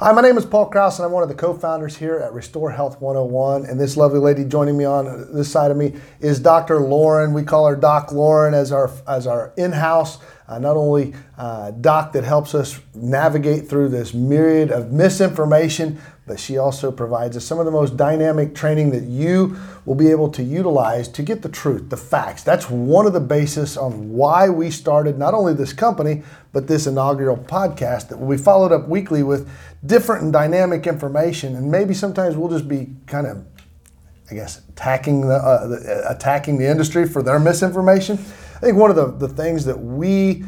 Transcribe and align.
Hi, 0.00 0.12
my 0.12 0.22
name 0.22 0.38
is 0.38 0.46
Paul 0.46 0.66
Krause, 0.66 1.00
and 1.00 1.06
I'm 1.06 1.10
one 1.10 1.24
of 1.24 1.28
the 1.28 1.34
co-founders 1.34 1.96
here 1.96 2.18
at 2.18 2.32
Restore 2.32 2.70
Health 2.70 3.00
101. 3.00 3.66
And 3.66 3.80
this 3.80 3.96
lovely 3.96 4.20
lady 4.20 4.44
joining 4.44 4.78
me 4.78 4.84
on 4.84 5.34
this 5.34 5.50
side 5.50 5.72
of 5.72 5.76
me 5.76 5.92
is 6.20 6.38
Dr. 6.38 6.78
Lauren. 6.78 7.32
We 7.32 7.42
call 7.42 7.66
her 7.66 7.74
Doc 7.74 8.12
Lauren 8.12 8.54
as 8.54 8.70
our 8.70 8.92
as 9.08 9.26
our 9.26 9.52
in-house, 9.56 10.18
uh, 10.46 10.60
not 10.60 10.76
only 10.76 11.14
uh, 11.36 11.72
doc 11.72 12.12
that 12.12 12.22
helps 12.22 12.54
us 12.54 12.78
navigate 12.94 13.68
through 13.68 13.88
this 13.88 14.14
myriad 14.14 14.70
of 14.70 14.92
misinformation, 14.92 16.00
but 16.28 16.38
she 16.38 16.58
also 16.58 16.92
provides 16.92 17.36
us 17.36 17.44
some 17.44 17.58
of 17.58 17.64
the 17.64 17.72
most 17.72 17.96
dynamic 17.96 18.54
training 18.54 18.90
that 18.90 19.04
you 19.04 19.56
will 19.86 19.94
be 19.94 20.10
able 20.10 20.28
to 20.28 20.42
utilize 20.42 21.08
to 21.08 21.22
get 21.22 21.42
the 21.42 21.48
truth, 21.48 21.88
the 21.88 21.96
facts. 21.96 22.44
That's 22.44 22.68
one 22.68 23.06
of 23.06 23.14
the 23.14 23.20
basis 23.20 23.76
on 23.76 24.12
why 24.12 24.50
we 24.50 24.70
started 24.70 25.18
not 25.18 25.34
only 25.34 25.54
this 25.54 25.72
company, 25.72 26.22
but 26.52 26.68
this 26.68 26.86
inaugural 26.86 27.36
podcast 27.36 28.08
that 28.10 28.18
will 28.18 28.28
be 28.28 28.40
followed 28.40 28.70
up 28.70 28.86
weekly 28.86 29.22
with 29.22 29.50
different 29.84 30.22
and 30.22 30.32
dynamic 30.32 30.86
information. 30.86 31.56
And 31.56 31.70
maybe 31.70 31.94
sometimes 31.94 32.36
we'll 32.36 32.50
just 32.50 32.68
be 32.68 32.94
kind 33.06 33.26
of, 33.26 33.44
I 34.30 34.34
guess, 34.34 34.60
attacking 34.68 35.22
the, 35.22 35.36
uh, 35.36 35.66
the 35.66 36.10
attacking 36.10 36.58
the 36.58 36.70
industry 36.70 37.08
for 37.08 37.22
their 37.22 37.38
misinformation. 37.38 38.18
I 38.56 38.60
think 38.60 38.76
one 38.76 38.90
of 38.90 38.96
the, 38.96 39.26
the 39.26 39.32
things 39.32 39.64
that 39.64 39.78
we 39.78 40.44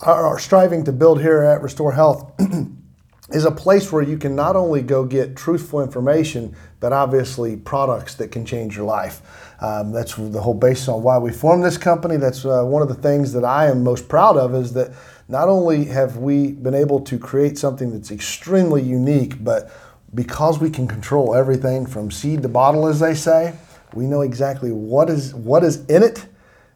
are, 0.00 0.26
are 0.26 0.38
striving 0.38 0.84
to 0.84 0.92
build 0.92 1.20
here 1.20 1.42
at 1.42 1.62
Restore 1.62 1.92
Health 1.92 2.32
is 3.30 3.44
a 3.44 3.50
place 3.50 3.92
where 3.92 4.02
you 4.02 4.16
can 4.16 4.34
not 4.34 4.56
only 4.56 4.80
go 4.82 5.04
get 5.04 5.36
truthful 5.36 5.82
information, 5.82 6.56
but 6.80 6.92
obviously 6.92 7.56
products 7.56 8.14
that 8.14 8.32
can 8.32 8.46
change 8.46 8.76
your 8.76 8.86
life. 8.86 9.20
Um, 9.60 9.92
that's 9.92 10.14
the 10.14 10.40
whole 10.40 10.54
basis 10.54 10.88
on 10.88 11.02
why 11.02 11.18
we 11.18 11.32
formed 11.32 11.64
this 11.64 11.76
company. 11.76 12.16
That's 12.16 12.44
uh, 12.44 12.62
one 12.62 12.80
of 12.80 12.88
the 12.88 12.94
things 12.94 13.32
that 13.34 13.44
I 13.44 13.66
am 13.66 13.82
most 13.82 14.08
proud 14.08 14.36
of 14.36 14.54
is 14.54 14.72
that 14.74 14.92
not 15.28 15.48
only 15.48 15.84
have 15.86 16.16
we 16.16 16.52
been 16.52 16.74
able 16.74 17.00
to 17.00 17.18
create 17.18 17.58
something 17.58 17.90
that's 17.90 18.10
extremely 18.10 18.82
unique, 18.82 19.44
but 19.44 19.70
because 20.14 20.58
we 20.58 20.70
can 20.70 20.88
control 20.88 21.34
everything 21.34 21.86
from 21.86 22.10
seed 22.10 22.40
to 22.42 22.48
bottle, 22.48 22.86
as 22.86 23.00
they 23.00 23.14
say, 23.14 23.54
we 23.92 24.06
know 24.06 24.22
exactly 24.22 24.70
what 24.70 25.10
is 25.10 25.34
what 25.34 25.64
is 25.64 25.84
in 25.86 26.02
it, 26.02 26.26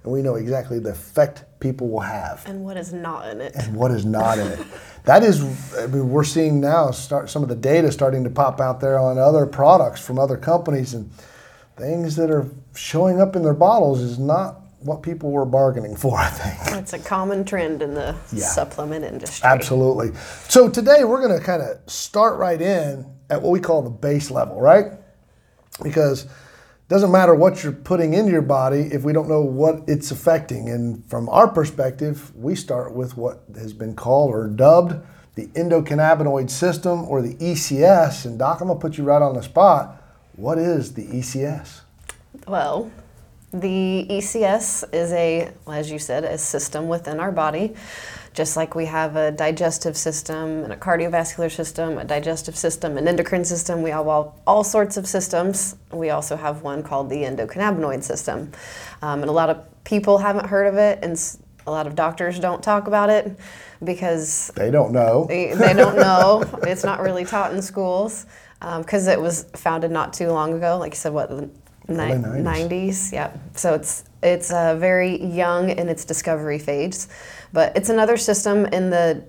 and 0.04 0.12
we 0.12 0.22
know 0.22 0.34
exactly 0.34 0.78
the 0.78 0.90
effect 0.90 1.44
people 1.60 1.88
will 1.88 2.00
have. 2.00 2.42
And 2.46 2.64
what 2.64 2.76
is 2.76 2.92
not 2.92 3.28
in 3.28 3.40
it. 3.40 3.54
And 3.54 3.76
what 3.76 3.90
is 3.90 4.04
not 4.04 4.38
in 4.38 4.46
it. 4.46 4.60
That 5.04 5.24
is, 5.24 5.42
I 5.76 5.88
mean, 5.88 6.10
we're 6.10 6.22
seeing 6.22 6.60
now 6.60 6.92
start 6.92 7.28
some 7.28 7.42
of 7.42 7.48
the 7.48 7.56
data 7.56 7.90
starting 7.90 8.22
to 8.22 8.30
pop 8.30 8.60
out 8.60 8.78
there 8.78 9.00
on 9.00 9.18
other 9.18 9.46
products 9.46 10.00
from 10.00 10.16
other 10.16 10.36
companies 10.36 10.94
and 10.94 11.10
things 11.76 12.14
that 12.14 12.30
are 12.30 12.48
showing 12.76 13.20
up 13.20 13.34
in 13.34 13.42
their 13.42 13.52
bottles 13.52 14.00
is 14.00 14.20
not 14.20 14.60
what 14.78 15.02
people 15.02 15.30
were 15.30 15.44
bargaining 15.44 15.96
for, 15.96 16.18
I 16.18 16.28
think. 16.28 16.78
It's 16.78 16.92
a 16.92 17.00
common 17.00 17.44
trend 17.44 17.82
in 17.82 17.94
the 17.94 18.16
yeah. 18.32 18.46
supplement 18.46 19.04
industry. 19.04 19.48
Absolutely. 19.48 20.12
So 20.48 20.68
today 20.68 21.04
we're 21.04 21.26
going 21.26 21.38
to 21.38 21.44
kind 21.44 21.62
of 21.62 21.78
start 21.90 22.38
right 22.38 22.60
in 22.60 23.04
at 23.30 23.42
what 23.42 23.50
we 23.50 23.60
call 23.60 23.82
the 23.82 23.90
base 23.90 24.30
level, 24.30 24.60
right? 24.60 24.92
Because 25.82 26.28
doesn't 26.92 27.10
matter 27.10 27.34
what 27.34 27.62
you're 27.62 27.72
putting 27.72 28.12
into 28.12 28.30
your 28.30 28.42
body 28.42 28.90
if 28.92 29.02
we 29.02 29.14
don't 29.14 29.26
know 29.26 29.40
what 29.40 29.82
it's 29.86 30.10
affecting. 30.10 30.68
And 30.68 31.02
from 31.06 31.26
our 31.30 31.48
perspective, 31.48 32.30
we 32.36 32.54
start 32.54 32.94
with 32.94 33.16
what 33.16 33.44
has 33.54 33.72
been 33.72 33.96
called 33.96 34.30
or 34.30 34.46
dubbed 34.46 35.02
the 35.34 35.46
endocannabinoid 35.46 36.50
system 36.50 37.08
or 37.08 37.22
the 37.22 37.34
ECS. 37.36 38.26
And 38.26 38.38
Doc, 38.38 38.60
I'm 38.60 38.68
gonna 38.68 38.78
put 38.78 38.98
you 38.98 39.04
right 39.04 39.22
on 39.22 39.34
the 39.34 39.42
spot. 39.42 40.02
What 40.36 40.58
is 40.58 40.92
the 40.92 41.06
ECS? 41.06 41.80
Well, 42.46 42.90
the 43.54 44.06
ECS 44.10 44.84
is 44.92 45.12
a, 45.12 45.50
as 45.66 45.90
you 45.90 45.98
said, 45.98 46.24
a 46.24 46.36
system 46.36 46.88
within 46.88 47.20
our 47.20 47.32
body 47.32 47.74
just 48.34 48.56
like 48.56 48.74
we 48.74 48.86
have 48.86 49.16
a 49.16 49.30
digestive 49.30 49.96
system 49.96 50.64
and 50.64 50.72
a 50.72 50.76
cardiovascular 50.76 51.50
system, 51.50 51.98
a 51.98 52.04
digestive 52.04 52.56
system, 52.56 52.96
an 52.96 53.06
endocrine 53.06 53.44
system, 53.44 53.82
we 53.82 53.90
have 53.90 54.06
all, 54.06 54.40
all 54.46 54.64
sorts 54.64 54.96
of 54.96 55.06
systems. 55.06 55.76
We 55.92 56.10
also 56.10 56.36
have 56.36 56.62
one 56.62 56.82
called 56.82 57.10
the 57.10 57.22
endocannabinoid 57.22 58.02
system. 58.02 58.52
Um, 59.02 59.20
and 59.20 59.28
a 59.28 59.32
lot 59.32 59.50
of 59.50 59.84
people 59.84 60.18
haven't 60.18 60.46
heard 60.46 60.66
of 60.66 60.76
it, 60.76 61.00
and 61.02 61.18
a 61.66 61.70
lot 61.70 61.86
of 61.86 61.94
doctors 61.94 62.38
don't 62.38 62.62
talk 62.62 62.86
about 62.86 63.10
it 63.10 63.38
because 63.84 64.50
they 64.56 64.70
don't 64.70 64.92
know. 64.92 65.26
They, 65.28 65.54
they 65.54 65.74
don't 65.74 65.96
know. 65.96 66.44
it's 66.62 66.84
not 66.84 67.00
really 67.00 67.24
taught 67.24 67.52
in 67.52 67.60
schools 67.60 68.26
because 68.60 69.08
um, 69.08 69.12
it 69.12 69.20
was 69.20 69.44
founded 69.54 69.90
not 69.90 70.12
too 70.12 70.28
long 70.28 70.54
ago. 70.54 70.78
Like 70.78 70.92
you 70.92 70.96
said, 70.96 71.12
what 71.12 71.28
the 71.28 71.50
ni- 71.88 71.96
90s. 71.96 72.68
90s? 72.68 73.12
Yeah. 73.12 73.36
So 73.54 73.74
it's 73.74 74.04
it's 74.22 74.52
uh, 74.52 74.76
very 74.76 75.22
young 75.24 75.70
in 75.70 75.88
its 75.88 76.04
discovery 76.04 76.58
phase. 76.58 77.08
But 77.52 77.76
it's 77.76 77.88
another 77.90 78.16
system 78.16 78.66
in 78.66 78.88
the, 78.90 79.24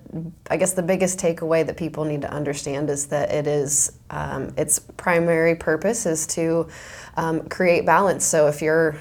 I 0.48 0.56
guess 0.56 0.72
the 0.72 0.82
biggest 0.82 1.18
takeaway 1.18 1.66
that 1.66 1.76
people 1.76 2.04
need 2.04 2.22
to 2.22 2.32
understand 2.32 2.88
is 2.88 3.06
that 3.08 3.30
it 3.30 3.46
is, 3.46 3.92
um, 4.10 4.54
its 4.56 4.78
primary 4.78 5.56
purpose 5.56 6.06
is 6.06 6.26
to 6.28 6.68
um, 7.16 7.48
create 7.48 7.84
balance. 7.84 8.24
So 8.24 8.46
if 8.46 8.62
you're 8.62 8.96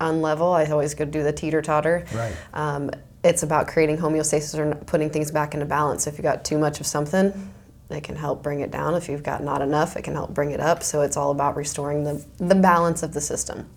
unlevel, 0.00 0.54
I 0.54 0.70
always 0.70 0.94
go 0.94 1.04
do 1.04 1.22
the 1.22 1.32
teeter 1.32 1.60
totter. 1.60 2.06
Right. 2.14 2.34
Um, 2.54 2.90
it's 3.24 3.42
about 3.42 3.68
creating 3.68 3.98
homeostasis 3.98 4.58
or 4.58 4.74
putting 4.86 5.10
things 5.10 5.30
back 5.30 5.54
into 5.54 5.66
balance. 5.66 6.06
If 6.06 6.14
you've 6.14 6.22
got 6.22 6.44
too 6.44 6.58
much 6.58 6.80
of 6.80 6.86
something, 6.86 7.52
it 7.90 8.02
can 8.02 8.16
help 8.16 8.42
bring 8.42 8.60
it 8.60 8.70
down. 8.70 8.94
If 8.94 9.08
you've 9.08 9.22
got 9.22 9.44
not 9.44 9.60
enough, 9.60 9.96
it 9.96 10.02
can 10.02 10.14
help 10.14 10.32
bring 10.32 10.50
it 10.50 10.60
up. 10.60 10.82
So 10.82 11.02
it's 11.02 11.16
all 11.16 11.30
about 11.30 11.56
restoring 11.56 12.04
the, 12.04 12.24
the 12.38 12.54
balance 12.54 13.02
of 13.02 13.12
the 13.12 13.20
system. 13.20 13.68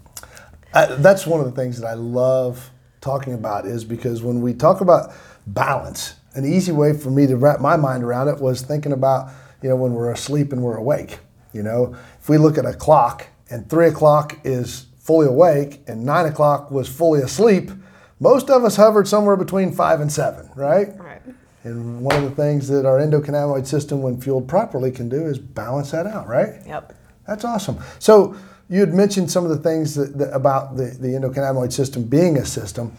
Uh, 0.75 0.97
that's 0.97 1.25
one 1.25 1.39
of 1.39 1.45
the 1.45 1.53
things 1.53 1.79
that 1.79 1.87
I 1.87 1.93
love 1.93 2.69
talking 2.99 3.33
about 3.33 3.65
is 3.65 3.85
because 3.85 4.21
when 4.21 4.41
we 4.41 4.53
talk 4.53 4.81
about 4.81 5.13
balance, 5.47 6.15
an 6.33 6.45
easy 6.45 6.73
way 6.73 6.91
for 6.91 7.09
me 7.09 7.25
to 7.27 7.37
wrap 7.37 7.61
my 7.61 7.77
mind 7.77 8.03
around 8.03 8.27
it 8.27 8.41
was 8.41 8.61
thinking 8.61 8.91
about, 8.91 9.31
you 9.63 9.69
know, 9.69 9.77
when 9.77 9.93
we're 9.93 10.11
asleep 10.11 10.51
and 10.51 10.61
we're 10.61 10.75
awake. 10.75 11.19
You 11.53 11.63
know, 11.63 11.95
if 12.19 12.27
we 12.27 12.37
look 12.37 12.57
at 12.57 12.65
a 12.65 12.73
clock 12.73 13.25
and 13.49 13.69
three 13.69 13.87
o'clock 13.87 14.37
is 14.43 14.87
fully 14.97 15.27
awake 15.27 15.81
and 15.87 16.03
nine 16.03 16.25
o'clock 16.25 16.71
was 16.71 16.89
fully 16.89 17.21
asleep, 17.21 17.71
most 18.19 18.49
of 18.49 18.65
us 18.65 18.75
hovered 18.75 19.07
somewhere 19.07 19.37
between 19.37 19.71
five 19.71 20.01
and 20.01 20.11
seven, 20.11 20.49
right? 20.55 20.97
Right. 20.99 21.21
And 21.63 22.01
one 22.01 22.17
of 22.17 22.23
the 22.23 22.35
things 22.35 22.67
that 22.67 22.85
our 22.85 22.99
endocannabinoid 22.99 23.65
system, 23.65 24.01
when 24.01 24.19
fueled 24.19 24.49
properly, 24.49 24.91
can 24.91 25.07
do 25.07 25.25
is 25.25 25.39
balance 25.39 25.91
that 25.91 26.05
out, 26.05 26.27
right? 26.27 26.61
Yep. 26.67 26.93
That's 27.27 27.45
awesome. 27.45 27.79
So 27.99 28.35
you 28.69 28.79
had 28.79 28.93
mentioned 28.93 29.29
some 29.29 29.43
of 29.43 29.49
the 29.49 29.57
things 29.57 29.95
that, 29.95 30.17
that, 30.17 30.33
about 30.33 30.75
the, 30.75 30.85
the 30.85 31.09
endocannabinoid 31.09 31.71
system 31.71 32.03
being 32.03 32.37
a 32.37 32.45
system. 32.45 32.95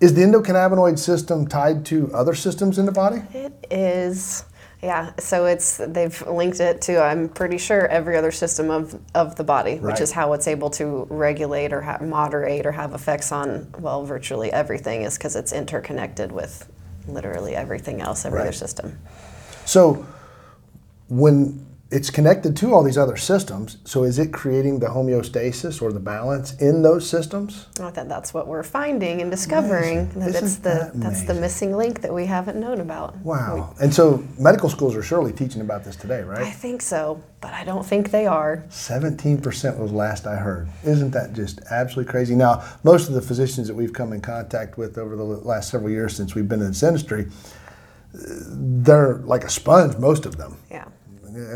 Is 0.00 0.14
the 0.14 0.22
endocannabinoid 0.22 0.98
system 0.98 1.46
tied 1.46 1.86
to 1.86 2.12
other 2.12 2.34
systems 2.34 2.78
in 2.78 2.86
the 2.86 2.92
body? 2.92 3.22
It 3.32 3.66
is. 3.70 4.44
Yeah, 4.82 5.12
so 5.18 5.46
it's 5.46 5.78
they've 5.78 6.26
linked 6.26 6.60
it 6.60 6.82
to 6.82 7.00
I'm 7.02 7.30
pretty 7.30 7.56
sure 7.56 7.86
every 7.88 8.18
other 8.18 8.30
system 8.30 8.70
of, 8.70 9.00
of 9.14 9.34
the 9.36 9.44
body, 9.44 9.74
right. 9.74 9.82
which 9.82 10.00
is 10.02 10.12
how 10.12 10.34
it's 10.34 10.46
able 10.46 10.68
to 10.70 11.06
regulate 11.08 11.72
or 11.72 11.80
have, 11.80 12.02
moderate 12.02 12.66
or 12.66 12.72
have 12.72 12.92
effects 12.92 13.32
on 13.32 13.72
well 13.78 14.04
virtually 14.04 14.52
everything 14.52 15.02
is 15.02 15.16
because 15.16 15.36
it's 15.36 15.52
interconnected 15.52 16.32
with 16.32 16.70
literally 17.08 17.56
everything 17.56 18.02
else, 18.02 18.26
every 18.26 18.40
right. 18.40 18.48
other 18.48 18.52
system. 18.52 18.98
So 19.64 20.06
when 21.08 21.63
it's 21.90 22.10
connected 22.10 22.56
to 22.56 22.72
all 22.72 22.82
these 22.82 22.96
other 22.98 23.16
systems. 23.16 23.76
So 23.84 24.04
is 24.04 24.18
it 24.18 24.32
creating 24.32 24.80
the 24.80 24.86
homeostasis 24.86 25.82
or 25.82 25.92
the 25.92 26.00
balance 26.00 26.54
in 26.56 26.82
those 26.82 27.08
systems? 27.08 27.66
I 27.80 27.90
think 27.90 28.08
that's 28.08 28.32
what 28.32 28.48
we're 28.48 28.62
finding 28.62 29.20
and 29.20 29.30
discovering. 29.30 30.08
That 30.10 30.34
it's 30.34 30.56
the 30.56 30.90
that 30.92 30.92
that's 30.94 31.22
the 31.24 31.34
missing 31.34 31.76
link 31.76 32.00
that 32.00 32.12
we 32.12 32.26
haven't 32.26 32.58
known 32.58 32.80
about. 32.80 33.16
Wow. 33.18 33.74
We, 33.78 33.84
and 33.84 33.94
so 33.94 34.24
medical 34.38 34.68
schools 34.68 34.96
are 34.96 35.02
surely 35.02 35.32
teaching 35.32 35.60
about 35.60 35.84
this 35.84 35.94
today, 35.94 36.22
right? 36.22 36.42
I 36.42 36.50
think 36.50 36.80
so, 36.80 37.22
but 37.40 37.52
I 37.52 37.64
don't 37.64 37.84
think 37.84 38.10
they 38.10 38.26
are. 38.26 38.64
17% 38.70 39.78
was 39.78 39.92
last 39.92 40.26
I 40.26 40.36
heard. 40.36 40.68
Isn't 40.84 41.10
that 41.12 41.34
just 41.34 41.60
absolutely 41.70 42.10
crazy? 42.10 42.34
Now, 42.34 42.64
most 42.82 43.08
of 43.08 43.14
the 43.14 43.22
physicians 43.22 43.68
that 43.68 43.74
we've 43.74 43.92
come 43.92 44.12
in 44.12 44.20
contact 44.20 44.78
with 44.78 44.96
over 44.98 45.16
the 45.16 45.22
last 45.22 45.70
several 45.70 45.90
years 45.90 46.16
since 46.16 46.34
we've 46.34 46.48
been 46.48 46.60
in 46.60 46.68
this 46.68 46.82
industry, 46.82 47.28
they're 48.12 49.16
like 49.18 49.44
a 49.44 49.50
sponge, 49.50 49.96
most 49.98 50.24
of 50.24 50.38
them. 50.38 50.56
Yeah 50.70 50.86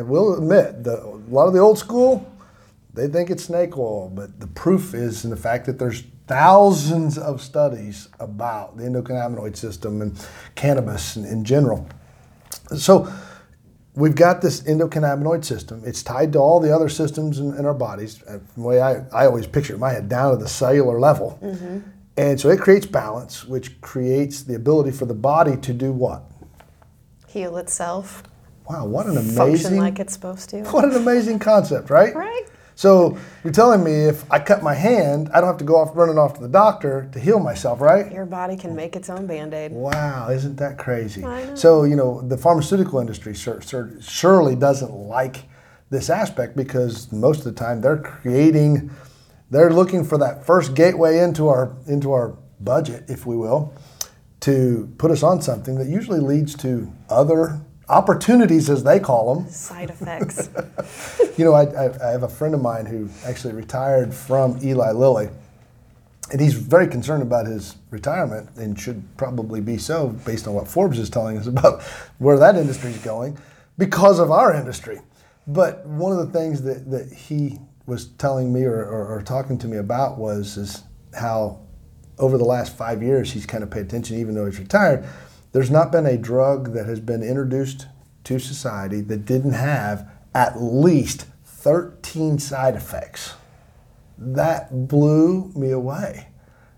we'll 0.08 0.34
admit, 0.34 0.84
the, 0.84 1.04
a 1.04 1.30
lot 1.30 1.46
of 1.46 1.54
the 1.54 1.60
old 1.60 1.78
school, 1.78 2.30
they 2.94 3.06
think 3.06 3.30
it's 3.30 3.44
snake 3.44 3.76
oil, 3.76 4.08
but 4.08 4.40
the 4.40 4.46
proof 4.46 4.94
is 4.94 5.24
in 5.24 5.30
the 5.30 5.36
fact 5.36 5.66
that 5.66 5.78
there's 5.78 6.02
thousands 6.26 7.16
of 7.16 7.40
studies 7.40 8.08
about 8.20 8.76
the 8.76 8.84
endocannabinoid 8.84 9.56
system 9.56 10.02
and 10.02 10.18
cannabis 10.54 11.16
in, 11.16 11.24
in 11.24 11.44
general. 11.44 11.88
So 12.76 13.12
we've 13.94 14.14
got 14.14 14.42
this 14.42 14.62
endocannabinoid 14.62 15.44
system. 15.44 15.82
It's 15.86 16.02
tied 16.02 16.32
to 16.34 16.38
all 16.38 16.60
the 16.60 16.74
other 16.74 16.88
systems 16.88 17.38
in, 17.38 17.56
in 17.56 17.64
our 17.64 17.74
bodies. 17.74 18.18
The 18.18 18.40
way 18.56 18.80
I, 18.80 19.04
I 19.12 19.26
always 19.26 19.46
picture 19.46 19.72
it 19.72 19.76
in 19.76 19.80
my 19.80 19.90
head, 19.90 20.08
down 20.08 20.32
to 20.32 20.36
the 20.36 20.48
cellular 20.48 20.98
level. 20.98 21.38
Mm-hmm. 21.42 21.78
And 22.16 22.40
so 22.40 22.48
it 22.48 22.60
creates 22.60 22.84
balance, 22.84 23.44
which 23.44 23.80
creates 23.80 24.42
the 24.42 24.56
ability 24.56 24.90
for 24.90 25.06
the 25.06 25.14
body 25.14 25.56
to 25.58 25.72
do 25.72 25.92
what? 25.92 26.24
Heal 27.28 27.56
itself 27.58 28.24
Wow, 28.68 28.86
what 28.86 29.06
an 29.06 29.16
amazing 29.16 29.36
function 29.36 29.76
like 29.78 29.98
it's 29.98 30.12
supposed 30.12 30.50
to. 30.50 30.62
What 30.72 30.84
an 30.84 30.94
amazing 30.94 31.38
concept, 31.38 31.90
right? 31.90 32.14
Right. 32.14 32.44
So 32.74 33.18
you're 33.42 33.52
telling 33.52 33.82
me 33.82 33.90
if 33.92 34.30
I 34.30 34.38
cut 34.38 34.62
my 34.62 34.74
hand, 34.74 35.30
I 35.34 35.40
don't 35.40 35.48
have 35.48 35.58
to 35.58 35.64
go 35.64 35.76
off 35.76 35.96
running 35.96 36.16
off 36.16 36.34
to 36.34 36.40
the 36.40 36.48
doctor 36.48 37.08
to 37.12 37.18
heal 37.18 37.40
myself, 37.40 37.80
right? 37.80 38.12
Your 38.12 38.24
body 38.24 38.56
can 38.56 38.76
make 38.76 38.94
its 38.94 39.10
own 39.10 39.26
band 39.26 39.52
aid. 39.52 39.72
Wow, 39.72 40.28
isn't 40.30 40.56
that 40.58 40.78
crazy? 40.78 41.24
So, 41.56 41.82
you 41.82 41.96
know, 41.96 42.20
the 42.20 42.36
pharmaceutical 42.36 43.00
industry 43.00 43.34
sur- 43.34 43.60
sur- 43.62 43.96
surely 44.00 44.54
doesn't 44.54 44.92
like 44.92 45.46
this 45.90 46.08
aspect 46.08 46.54
because 46.54 47.10
most 47.10 47.38
of 47.38 47.46
the 47.46 47.52
time 47.58 47.80
they're 47.80 47.96
creating, 47.98 48.90
they're 49.50 49.72
looking 49.72 50.04
for 50.04 50.18
that 50.18 50.46
first 50.46 50.74
gateway 50.74 51.18
into 51.18 51.48
our 51.48 51.74
into 51.86 52.12
our 52.12 52.36
budget, 52.60 53.04
if 53.08 53.26
we 53.26 53.36
will, 53.36 53.74
to 54.40 54.92
put 54.98 55.10
us 55.10 55.24
on 55.24 55.42
something 55.42 55.76
that 55.78 55.88
usually 55.88 56.20
leads 56.20 56.54
to 56.56 56.92
other 57.08 57.60
opportunities, 57.88 58.68
as 58.68 58.84
they 58.84 59.00
call 59.00 59.34
them. 59.34 59.50
Side 59.50 59.90
effects. 59.90 60.50
You 61.38 61.44
know, 61.44 61.52
I, 61.52 61.66
I, 61.66 62.08
I 62.08 62.10
have 62.10 62.24
a 62.24 62.28
friend 62.28 62.52
of 62.52 62.60
mine 62.60 62.84
who 62.84 63.08
actually 63.24 63.54
retired 63.54 64.12
from 64.12 64.58
Eli 64.60 64.90
Lilly, 64.90 65.28
and 66.32 66.40
he's 66.40 66.54
very 66.54 66.88
concerned 66.88 67.22
about 67.22 67.46
his 67.46 67.76
retirement 67.90 68.50
and 68.56 68.76
should 68.76 69.04
probably 69.16 69.60
be 69.60 69.78
so 69.78 70.08
based 70.26 70.48
on 70.48 70.54
what 70.54 70.66
Forbes 70.66 70.98
is 70.98 71.08
telling 71.08 71.38
us 71.38 71.46
about 71.54 71.82
where 72.18 72.40
that 72.40 72.56
industry 72.56 72.90
is 72.90 72.98
going 72.98 73.38
because 73.78 74.18
of 74.18 74.32
our 74.32 74.52
industry. 74.52 74.98
But 75.46 75.86
one 75.86 76.10
of 76.10 76.18
the 76.18 76.36
things 76.36 76.62
that, 76.62 76.90
that 76.90 77.12
he 77.12 77.60
was 77.86 78.06
telling 78.06 78.52
me 78.52 78.64
or, 78.64 78.84
or, 78.84 79.06
or 79.06 79.22
talking 79.22 79.58
to 79.58 79.68
me 79.68 79.76
about 79.76 80.18
was 80.18 80.56
is 80.56 80.82
how 81.14 81.60
over 82.18 82.36
the 82.36 82.44
last 82.44 82.76
five 82.76 83.02
years 83.02 83.32
he's 83.32 83.46
kind 83.46 83.62
of 83.62 83.70
paid 83.70 83.86
attention 83.86 84.18
even 84.18 84.34
though 84.34 84.44
he's 84.44 84.58
retired 84.58 85.06
there's 85.52 85.70
not 85.70 85.92
been 85.92 86.06
a 86.06 86.16
drug 86.16 86.72
that 86.74 86.86
has 86.86 87.00
been 87.00 87.22
introduced 87.22 87.86
to 88.24 88.38
society 88.38 89.00
that 89.00 89.24
didn't 89.24 89.52
have 89.52 90.10
at 90.34 90.60
least 90.60 91.26
13 91.44 92.38
side 92.38 92.74
effects. 92.74 93.34
That 94.16 94.88
blew 94.88 95.50
me 95.54 95.70
away. 95.70 96.28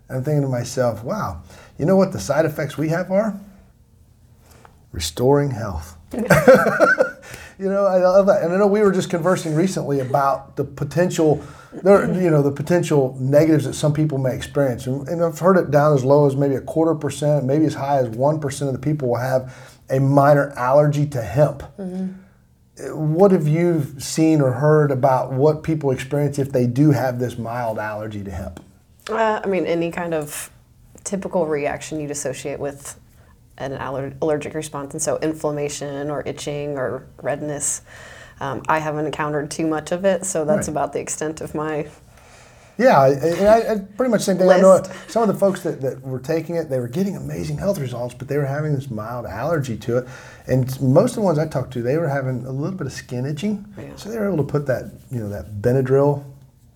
I'm 0.09 0.23
thinking 0.23 0.41
to 0.43 0.47
myself, 0.47 1.03
wow, 1.03 1.43
you 1.77 1.85
know 1.85 1.95
what 1.95 2.11
the 2.11 2.19
side 2.19 2.45
effects 2.45 2.77
we 2.77 2.89
have 2.89 3.11
are? 3.11 3.39
Restoring 4.91 5.51
health. 5.51 5.97
you 7.61 7.69
know, 7.69 7.85
I 7.85 7.97
love 7.97 8.25
that. 8.25 8.41
And 8.41 8.51
I 8.51 8.57
know 8.57 8.65
we 8.65 8.81
were 8.81 8.91
just 8.91 9.11
conversing 9.11 9.53
recently 9.53 9.99
about 9.99 10.55
the 10.55 10.63
potential, 10.63 11.43
there, 11.71 12.11
you 12.11 12.31
know, 12.31 12.41
the 12.41 12.51
potential 12.51 13.15
negatives 13.19 13.65
that 13.65 13.75
some 13.75 13.93
people 13.93 14.17
may 14.17 14.35
experience. 14.35 14.87
And, 14.87 15.07
and 15.07 15.23
I've 15.23 15.37
heard 15.37 15.57
it 15.57 15.69
down 15.69 15.93
as 15.93 16.03
low 16.03 16.25
as 16.25 16.35
maybe 16.35 16.55
a 16.55 16.61
quarter 16.61 16.95
percent, 16.95 17.45
maybe 17.45 17.65
as 17.65 17.75
high 17.75 17.99
as 17.99 18.09
1% 18.09 18.67
of 18.67 18.73
the 18.73 18.79
people 18.79 19.09
will 19.09 19.17
have 19.17 19.55
a 19.91 19.99
minor 19.99 20.49
allergy 20.53 21.05
to 21.09 21.21
hemp. 21.21 21.61
What 22.79 23.31
have 23.31 23.47
you 23.47 23.85
seen 23.99 24.41
or 24.41 24.53
heard 24.53 24.89
about 24.89 25.31
what 25.31 25.61
people 25.61 25.91
experience 25.91 26.39
if 26.39 26.51
they 26.51 26.65
do 26.65 26.89
have 26.89 27.19
this 27.19 27.37
mild 27.37 27.77
allergy 27.77 28.23
to 28.23 28.31
hemp? 28.31 28.59
Uh, 29.07 29.39
I 29.43 29.45
mean, 29.45 29.67
any 29.67 29.91
kind 29.91 30.15
of 30.15 30.49
typical 31.03 31.45
reaction 31.45 31.99
you'd 31.99 32.09
associate 32.09 32.59
with 32.59 32.99
an 33.57 33.73
aller- 33.73 34.13
allergic 34.21 34.53
response, 34.53 34.93
and 34.93 35.01
so 35.01 35.17
inflammation 35.19 36.09
or 36.09 36.23
itching 36.25 36.77
or 36.77 37.05
redness. 37.21 37.81
Um, 38.39 38.63
I 38.67 38.79
haven't 38.79 39.05
encountered 39.05 39.51
too 39.51 39.67
much 39.67 39.91
of 39.91 40.03
it, 40.05 40.25
so 40.25 40.45
that's 40.45 40.67
Right. 40.67 40.73
about 40.73 40.93
the 40.93 40.99
extent 40.99 41.41
of 41.41 41.53
my. 41.53 41.87
Yeah, 42.77 42.99
I, 42.99 43.09
I, 43.09 43.73
I 43.73 43.77
pretty 43.95 44.09
much 44.09 44.21
same 44.21 44.37
thing. 44.39 44.49
I 44.49 44.59
know 44.59 44.81
some 45.07 45.21
of 45.21 45.27
the 45.27 45.35
folks 45.35 45.61
that, 45.61 45.81
that 45.81 46.01
were 46.01 46.17
taking 46.19 46.55
it, 46.55 46.67
they 46.69 46.79
were 46.79 46.87
getting 46.87 47.15
amazing 47.15 47.57
health 47.57 47.77
results, 47.77 48.15
but 48.15 48.27
they 48.27 48.37
were 48.37 48.45
having 48.45 48.73
this 48.73 48.89
mild 48.89 49.27
allergy 49.27 49.77
to 49.77 49.97
it. 49.99 50.07
And 50.47 50.81
most 50.81 51.11
of 51.11 51.15
the 51.17 51.21
ones 51.21 51.37
I 51.37 51.45
talked 51.47 51.73
to, 51.73 51.83
they 51.83 51.97
were 51.97 52.07
having 52.07 52.43
a 52.45 52.51
little 52.51 52.75
bit 52.75 52.87
of 52.87 52.93
skin 52.93 53.27
itching. 53.27 53.65
Yeah. 53.77 53.95
So 53.97 54.09
they 54.09 54.17
were 54.17 54.25
able 54.25 54.37
to 54.43 54.43
put 54.51 54.65
that, 54.65 54.85
you 55.11 55.19
know, 55.19 55.29
that 55.29 55.61
Benadryl 55.61 56.23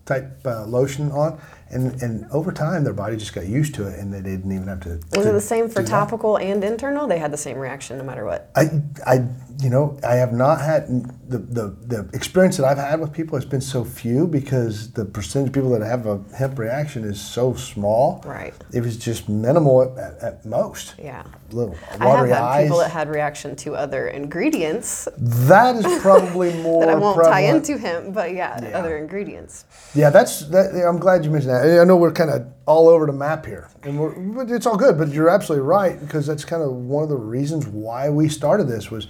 type 0.05 0.45
uh, 0.45 0.65
lotion 0.65 1.11
on, 1.11 1.39
and 1.71 2.01
and 2.01 2.25
over 2.31 2.51
time 2.51 2.83
their 2.83 2.93
body 2.93 3.17
just 3.17 3.33
got 3.33 3.45
used 3.47 3.73
to 3.75 3.87
it, 3.87 3.99
and 3.99 4.13
they 4.13 4.21
didn't 4.21 4.51
even 4.51 4.67
have 4.67 4.81
to. 4.81 4.99
Was 5.15 5.25
to 5.25 5.29
it 5.29 5.33
the 5.33 5.41
same 5.41 5.67
for 5.67 5.75
do 5.81 5.83
that. 5.83 5.89
topical 5.89 6.37
and 6.37 6.63
internal? 6.63 7.07
They 7.07 7.17
had 7.17 7.31
the 7.31 7.37
same 7.37 7.57
reaction 7.57 7.97
no 7.97 8.03
matter 8.03 8.23
what. 8.25 8.49
I, 8.55 8.81
I, 9.05 9.27
you 9.61 9.69
know, 9.69 9.97
I 10.03 10.15
have 10.15 10.31
not 10.33 10.61
had 10.61 10.87
the, 11.27 11.39
the, 11.39 11.75
the 11.87 12.09
experience 12.13 12.57
that 12.57 12.65
I've 12.65 12.77
had 12.77 12.99
with 12.99 13.11
people 13.13 13.37
has 13.37 13.45
been 13.45 13.61
so 13.61 13.83
few 13.83 14.27
because 14.27 14.91
the 14.91 15.05
percentage 15.05 15.47
of 15.49 15.53
people 15.53 15.71
that 15.71 15.81
have 15.81 16.05
a 16.05 16.21
hemp 16.37 16.59
reaction 16.59 17.03
is 17.03 17.19
so 17.19 17.53
small. 17.55 18.21
Right. 18.25 18.53
It 18.71 18.81
was 18.81 18.97
just 18.97 19.27
minimal 19.27 19.97
at, 19.97 20.21
at 20.21 20.45
most. 20.45 20.95
Yeah. 20.99 21.23
Little 21.51 21.75
watery 21.99 21.99
I 21.99 22.17
have 22.17 22.29
had 22.29 22.41
eyes. 22.41 22.63
people 22.65 22.77
that 22.79 22.91
had 22.91 23.09
reaction 23.09 23.55
to 23.57 23.75
other 23.75 24.07
ingredients 24.07 25.07
that 25.17 25.75
is 25.77 26.01
probably 26.01 26.53
more 26.61 26.85
that 26.85 26.89
I 26.89 26.95
won't 26.95 27.23
tie 27.23 27.41
into 27.41 27.77
him, 27.77 28.11
but 28.11 28.33
yeah, 28.33 28.59
Yeah. 28.61 28.77
other 28.77 28.97
ingredients. 28.97 29.65
Yeah, 29.93 30.09
that's 30.09 30.41
that. 30.49 30.73
I'm 30.87 30.99
glad 30.99 31.23
you 31.23 31.31
mentioned 31.31 31.53
that. 31.53 31.54
I 31.55 31.83
know 31.83 31.97
we're 31.97 32.11
kind 32.11 32.29
of 32.29 32.47
all 32.65 32.87
over 32.87 33.05
the 33.05 33.13
map 33.13 33.45
here, 33.45 33.69
and 33.83 33.99
we're, 33.99 34.11
but 34.17 34.51
it's 34.51 34.65
all 34.65 34.77
good. 34.77 34.97
But 34.97 35.09
you're 35.09 35.29
absolutely 35.29 35.65
right 35.67 35.99
because 35.99 36.27
that's 36.27 36.45
kind 36.45 36.63
of 36.63 36.71
one 36.71 37.03
of 37.03 37.09
the 37.09 37.15
reasons 37.15 37.67
why 37.67 38.09
we 38.09 38.29
started 38.29 38.67
this 38.67 38.91
was 38.91 39.07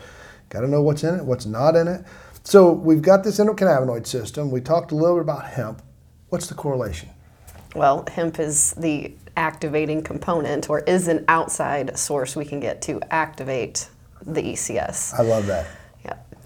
got 0.50 0.62
to 0.62 0.68
know 0.68 0.82
what's 0.82 1.04
in 1.04 1.16
it, 1.16 1.26
what's 1.26 1.46
not 1.46 1.76
in 1.76 1.88
it. 1.88 2.06
So 2.44 2.72
we've 2.72 3.02
got 3.02 3.24
this 3.24 3.40
endocannabinoid 3.40 4.06
system. 4.06 4.52
We 4.52 4.62
talked 4.62 4.92
a 4.92 4.96
little 4.96 5.16
bit 5.16 5.24
about 5.24 5.46
hemp. 5.46 5.82
What's 6.30 6.48
the 6.48 6.54
correlation? 6.54 7.10
Well, 7.76 8.06
hemp 8.10 8.40
is 8.40 8.72
the 8.74 9.16
activating 9.36 10.02
component, 10.04 10.70
or 10.70 10.80
is 10.82 11.08
an 11.08 11.26
outside 11.28 11.98
source 11.98 12.36
we 12.36 12.46
can 12.46 12.60
get 12.60 12.82
to 12.84 13.02
activate 13.12 13.90
the 14.26 14.42
ECS. 14.42 15.14
I 15.14 15.24
love 15.24 15.46
that. 15.48 15.68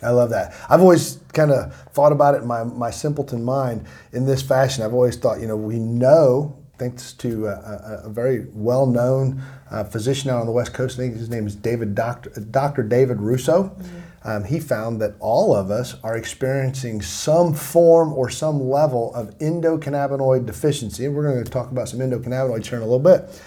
I 0.01 0.11
love 0.11 0.29
that. 0.29 0.55
I've 0.69 0.81
always 0.81 1.19
kind 1.33 1.51
of 1.51 1.73
thought 1.93 2.11
about 2.11 2.35
it 2.35 2.41
in 2.41 2.47
my, 2.47 2.63
my 2.63 2.91
simpleton 2.91 3.43
mind 3.43 3.85
in 4.13 4.25
this 4.25 4.41
fashion. 4.41 4.83
I've 4.83 4.93
always 4.93 5.15
thought, 5.15 5.41
you 5.41 5.47
know, 5.47 5.57
we 5.57 5.79
know, 5.79 6.57
thanks 6.77 7.13
to 7.13 7.47
a, 7.47 7.51
a, 7.51 8.01
a 8.05 8.09
very 8.09 8.47
well 8.53 8.85
known 8.85 9.41
uh, 9.69 9.83
physician 9.83 10.29
out 10.29 10.39
on 10.39 10.45
the 10.45 10.51
West 10.51 10.73
Coast, 10.73 10.97
I 10.97 11.03
think 11.03 11.17
his 11.17 11.29
name 11.29 11.45
is 11.45 11.55
David 11.55 11.93
Dr. 11.93 12.29
Dr. 12.39 12.83
David 12.83 13.21
Russo. 13.21 13.75
Um, 14.23 14.43
he 14.43 14.59
found 14.59 15.01
that 15.01 15.15
all 15.19 15.55
of 15.55 15.71
us 15.71 15.95
are 16.03 16.17
experiencing 16.17 17.01
some 17.01 17.53
form 17.53 18.11
or 18.13 18.29
some 18.29 18.69
level 18.69 19.13
of 19.15 19.37
endocannabinoid 19.39 20.45
deficiency. 20.45 21.05
And 21.05 21.15
we're 21.15 21.31
going 21.31 21.43
to 21.43 21.49
talk 21.49 21.71
about 21.71 21.87
some 21.87 21.99
endocannabinoids 21.99 22.67
here 22.67 22.77
in 22.77 22.83
a 22.83 22.87
little 22.87 22.99
bit. 22.99 23.41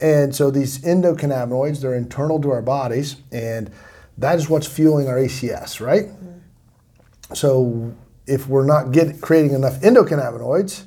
And 0.00 0.34
so 0.34 0.50
these 0.50 0.78
endocannabinoids, 0.80 1.80
they're 1.80 1.94
internal 1.94 2.40
to 2.42 2.50
our 2.50 2.62
bodies, 2.62 3.16
and 3.30 3.70
that 4.18 4.36
is 4.38 4.48
what's 4.48 4.66
fueling 4.66 5.08
our 5.08 5.16
ECS, 5.16 5.80
right? 5.80 6.06
Mm-hmm. 6.06 7.34
So 7.34 7.94
if 8.26 8.46
we're 8.46 8.66
not 8.66 8.92
get, 8.92 9.20
creating 9.20 9.54
enough 9.54 9.80
endocannabinoids, 9.80 10.84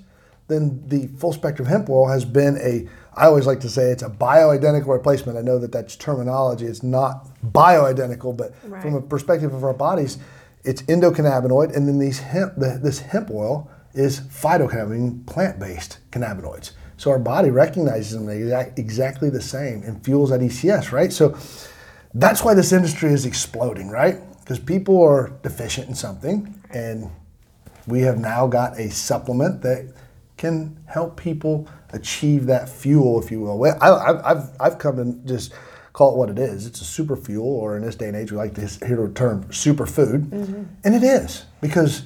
then 0.48 0.84
the 0.88 1.08
full 1.18 1.34
spectrum 1.34 1.68
hemp 1.68 1.90
oil 1.90 2.08
has 2.08 2.24
been 2.24 2.58
a, 2.58 2.88
I 3.16 3.26
always 3.26 3.48
like 3.48 3.62
to 3.62 3.70
say 3.70 3.90
it's 3.92 4.04
a 4.04 4.10
bioidentical 4.10 4.88
replacement. 4.88 5.38
I 5.38 5.42
know 5.42 5.58
that 5.58 5.72
that's 5.72 5.96
terminology. 5.96 6.66
It's 6.66 6.84
not 6.84 7.28
bioidentical, 7.44 8.36
but 8.38 8.56
from 8.82 8.94
a 8.94 9.02
perspective 9.02 9.54
of 9.54 9.64
our 9.64 9.74
bodies, 9.74 10.20
it's 10.64 10.82
endocannabinoid, 10.84 11.76
and 11.76 11.88
then 11.88 12.00
these 12.00 12.20
hemp, 12.20 12.56
the, 12.58 12.80
this 12.82 13.00
hemp 13.00 13.32
oil 13.32 13.70
is 13.94 14.22
phytocannabinoid, 14.22 15.26
plant-based 15.26 16.00
cannabinoids. 16.12 16.72
So 16.98 17.12
our 17.12 17.20
body 17.20 17.50
recognizes 17.50 18.14
them 18.14 18.30
exact, 18.30 18.80
exactly 18.80 19.30
the 19.30 19.42
same 19.42 19.84
and 19.84 20.04
fuels 20.04 20.30
that 20.30 20.42
ECS, 20.42 20.92
right? 20.92 21.12
So 21.12 21.38
that's 22.16 22.44
why 22.44 22.54
this 22.54 22.72
industry 22.72 23.12
is 23.12 23.26
exploding, 23.26 23.90
right? 23.90 24.18
Because 24.40 24.60
people 24.60 25.02
are 25.04 25.32
deficient 25.44 25.90
in 25.90 25.96
something, 25.96 26.62
and 26.72 27.12
we 27.88 28.02
have 28.02 28.18
now 28.18 28.48
got 28.48 28.80
a 28.80 28.90
supplement 28.90 29.62
that 29.62 29.94
can 30.38 30.78
help 30.88 31.18
people 31.18 31.68
achieve 31.94 32.46
that 32.48 32.68
fuel, 32.68 33.22
if 33.22 33.32
you 33.32 33.42
will. 33.42 33.64
I, 33.64 33.90
I, 33.90 34.32
I've, 34.32 34.50
I've 34.60 34.78
come 34.80 34.98
to 34.98 35.28
just 35.28 35.54
call 35.94 36.14
it 36.14 36.18
what 36.18 36.30
it 36.30 36.38
is. 36.38 36.66
It's 36.66 36.82
a 36.82 36.86
super 36.86 37.16
fuel, 37.16 37.48
or 37.48 37.78
in 37.78 37.84
this 37.84 37.96
day 37.96 38.08
and 38.08 38.18
age, 38.18 38.32
we 38.32 38.38
like 38.38 38.54
to 38.56 38.86
hear 38.86 39.08
the 39.08 39.14
term 39.14 39.46
superfood. 39.46 40.26
Mm-hmm. 40.26 40.64
And 40.84 40.96
it 40.96 41.04
is, 41.04 41.46
because 41.62 42.04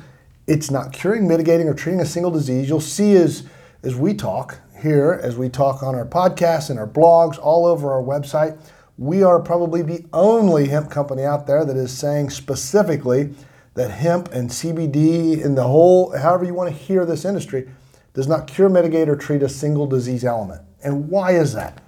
it's 0.47 0.69
not 0.69 0.93
curing, 0.93 1.27
mitigating, 1.27 1.67
or 1.67 1.73
treating 1.73 2.01
a 2.01 2.05
single 2.05 2.31
disease. 2.31 2.69
You'll 2.69 2.81
see 2.81 3.15
as, 3.15 3.43
as 3.83 3.95
we 3.95 4.13
talk 4.13 4.59
here, 4.79 5.19
as 5.23 5.37
we 5.37 5.49
talk 5.49 5.83
on 5.83 5.95
our 5.95 6.05
podcasts 6.05 6.69
and 6.69 6.79
our 6.79 6.87
blogs, 6.87 7.37
all 7.39 7.65
over 7.65 7.91
our 7.91 8.01
website, 8.01 8.59
we 8.99 9.23
are 9.23 9.39
probably 9.39 9.81
the 9.81 10.05
only 10.11 10.67
hemp 10.67 10.91
company 10.91 11.23
out 11.23 11.47
there 11.47 11.63
that 11.63 11.77
is 11.77 11.97
saying 11.97 12.29
specifically 12.29 13.33
that 13.75 13.89
hemp 13.89 14.29
and 14.33 14.49
CBD 14.49 15.43
and 15.43 15.57
the 15.57 15.63
whole, 15.63 16.15
however 16.17 16.43
you 16.43 16.53
want 16.53 16.69
to 16.69 16.75
hear 16.75 17.05
this 17.05 17.23
industry, 17.23 17.69
does 18.13 18.27
not 18.27 18.45
cure, 18.45 18.67
mitigate, 18.67 19.07
or 19.07 19.15
treat 19.15 19.41
a 19.41 19.47
single 19.47 19.87
disease 19.87 20.25
element. 20.25 20.61
And 20.83 21.07
why 21.09 21.31
is 21.31 21.53
that? 21.53 21.81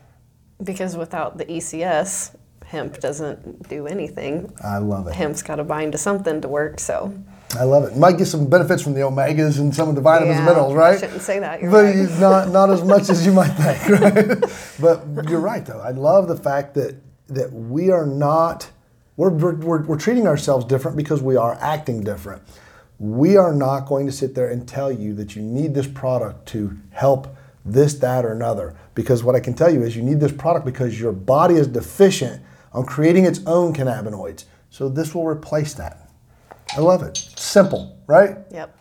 Because 0.64 0.96
without 0.96 1.38
the 1.38 1.44
ECS, 1.46 2.34
hemp 2.66 3.02
doesn't 3.02 3.68
do 3.68 3.88
anything. 3.88 4.54
I 4.64 4.78
love 4.78 5.08
it. 5.08 5.14
Hemp's 5.14 5.42
got 5.42 5.58
to 5.58 5.66
bind 5.66 5.92
to 5.92 5.98
something 5.98 6.40
to 6.40 6.48
work, 6.48 6.80
so. 6.80 7.14
I 7.58 7.64
love 7.64 7.84
it. 7.84 7.98
Might 7.98 8.18
get 8.18 8.28
some 8.28 8.50
benefits 8.50 8.82
from 8.82 8.94
the 8.94 9.02
omegas 9.02 9.60
and 9.60 9.76
some 9.76 9.90
of 9.90 9.96
the 9.96 10.02
vitamins 10.02 10.38
and 10.38 10.46
minerals, 10.46 10.74
right? 10.74 10.96
I 10.96 11.00
shouldn't 11.00 11.22
say 11.22 11.40
that, 11.40 11.62
but 11.62 11.84
right. 11.84 12.20
not 12.20 12.50
not 12.50 12.70
as 12.70 12.84
much 12.84 13.10
as 13.10 13.26
you 13.26 13.34
might 13.34 13.50
think, 13.50 13.90
right? 14.02 14.40
but 14.80 15.30
you're 15.30 15.42
right, 15.42 15.66
though. 15.66 15.80
I 15.82 15.92
love 15.92 16.28
the 16.28 16.38
fact 16.38 16.74
that 16.76 16.96
that 17.28 17.52
we 17.52 17.92
are 17.92 18.06
not 18.06 18.70
we're, 19.18 19.30
we're, 19.30 19.84
we're 19.84 20.00
treating 20.00 20.28
ourselves 20.28 20.66
different 20.66 20.98
because 20.98 21.22
we 21.22 21.36
are 21.36 21.56
acting 21.62 22.04
different. 22.04 22.42
we 22.98 23.36
are 23.36 23.54
not 23.54 23.88
going 23.88 24.06
to 24.06 24.12
sit 24.12 24.36
there 24.36 24.50
and 24.50 24.68
tell 24.68 24.92
you 24.92 25.14
that 25.16 25.36
you 25.36 25.42
need 25.42 25.74
this 25.74 25.88
product 25.88 26.48
to 26.48 26.78
help 26.92 27.36
this, 27.66 27.96
that, 27.96 28.26
or 28.26 28.32
another. 28.32 28.76
Because 28.96 29.24
what 29.24 29.36
I 29.36 29.40
can 29.40 29.54
tell 29.54 29.72
you 29.72 29.84
is 29.84 29.96
you 29.96 30.02
need 30.04 30.20
this 30.20 30.32
product 30.32 30.66
because 30.66 31.00
your 31.00 31.12
body 31.12 31.56
is 31.56 31.68
deficient 31.68 32.42
on 32.74 32.86
creating 32.86 33.26
its 33.26 33.42
own 33.46 33.74
cannabinoids. 33.74 34.46
So 34.70 34.88
this 34.88 35.14
will 35.14 35.28
replace 35.28 35.74
that. 35.76 36.01
I 36.76 36.80
love 36.82 37.04
it. 37.04 37.18
Simple, 37.36 37.98
right? 38.08 38.38
Yep. 38.52 38.78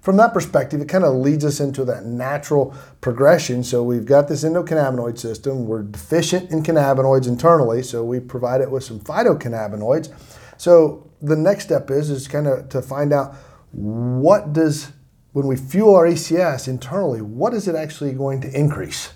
From 0.00 0.16
that 0.18 0.32
perspective, 0.32 0.80
it 0.80 0.88
kind 0.88 1.02
of 1.02 1.14
leads 1.16 1.44
us 1.44 1.58
into 1.58 1.84
that 1.86 2.04
natural 2.04 2.72
progression. 3.00 3.64
So 3.64 3.82
we've 3.82 4.04
got 4.04 4.28
this 4.28 4.44
endocannabinoid 4.44 5.18
system. 5.18 5.66
We're 5.66 5.82
deficient 5.82 6.52
in 6.52 6.62
cannabinoids 6.62 7.26
internally, 7.26 7.82
so 7.82 8.04
we 8.04 8.20
provide 8.20 8.60
it 8.60 8.70
with 8.70 8.84
some 8.84 9.00
phytocannabinoids. 9.00 10.12
So 10.58 11.10
the 11.20 11.34
next 11.34 11.64
step 11.64 11.90
is 11.90 12.08
is 12.10 12.28
kind 12.28 12.46
of 12.46 12.68
to 12.68 12.80
find 12.82 13.12
out 13.12 13.34
what 13.72 14.52
does 14.52 14.92
when 15.32 15.46
we 15.46 15.56
fuel 15.56 15.94
our 15.96 16.06
ECS 16.06 16.68
internally, 16.68 17.20
what 17.20 17.52
is 17.52 17.68
it 17.68 17.74
actually 17.74 18.12
going 18.12 18.40
to 18.42 18.58
increase 18.58 19.12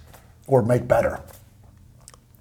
or 0.46 0.62
make 0.62 0.86
better? 0.88 1.20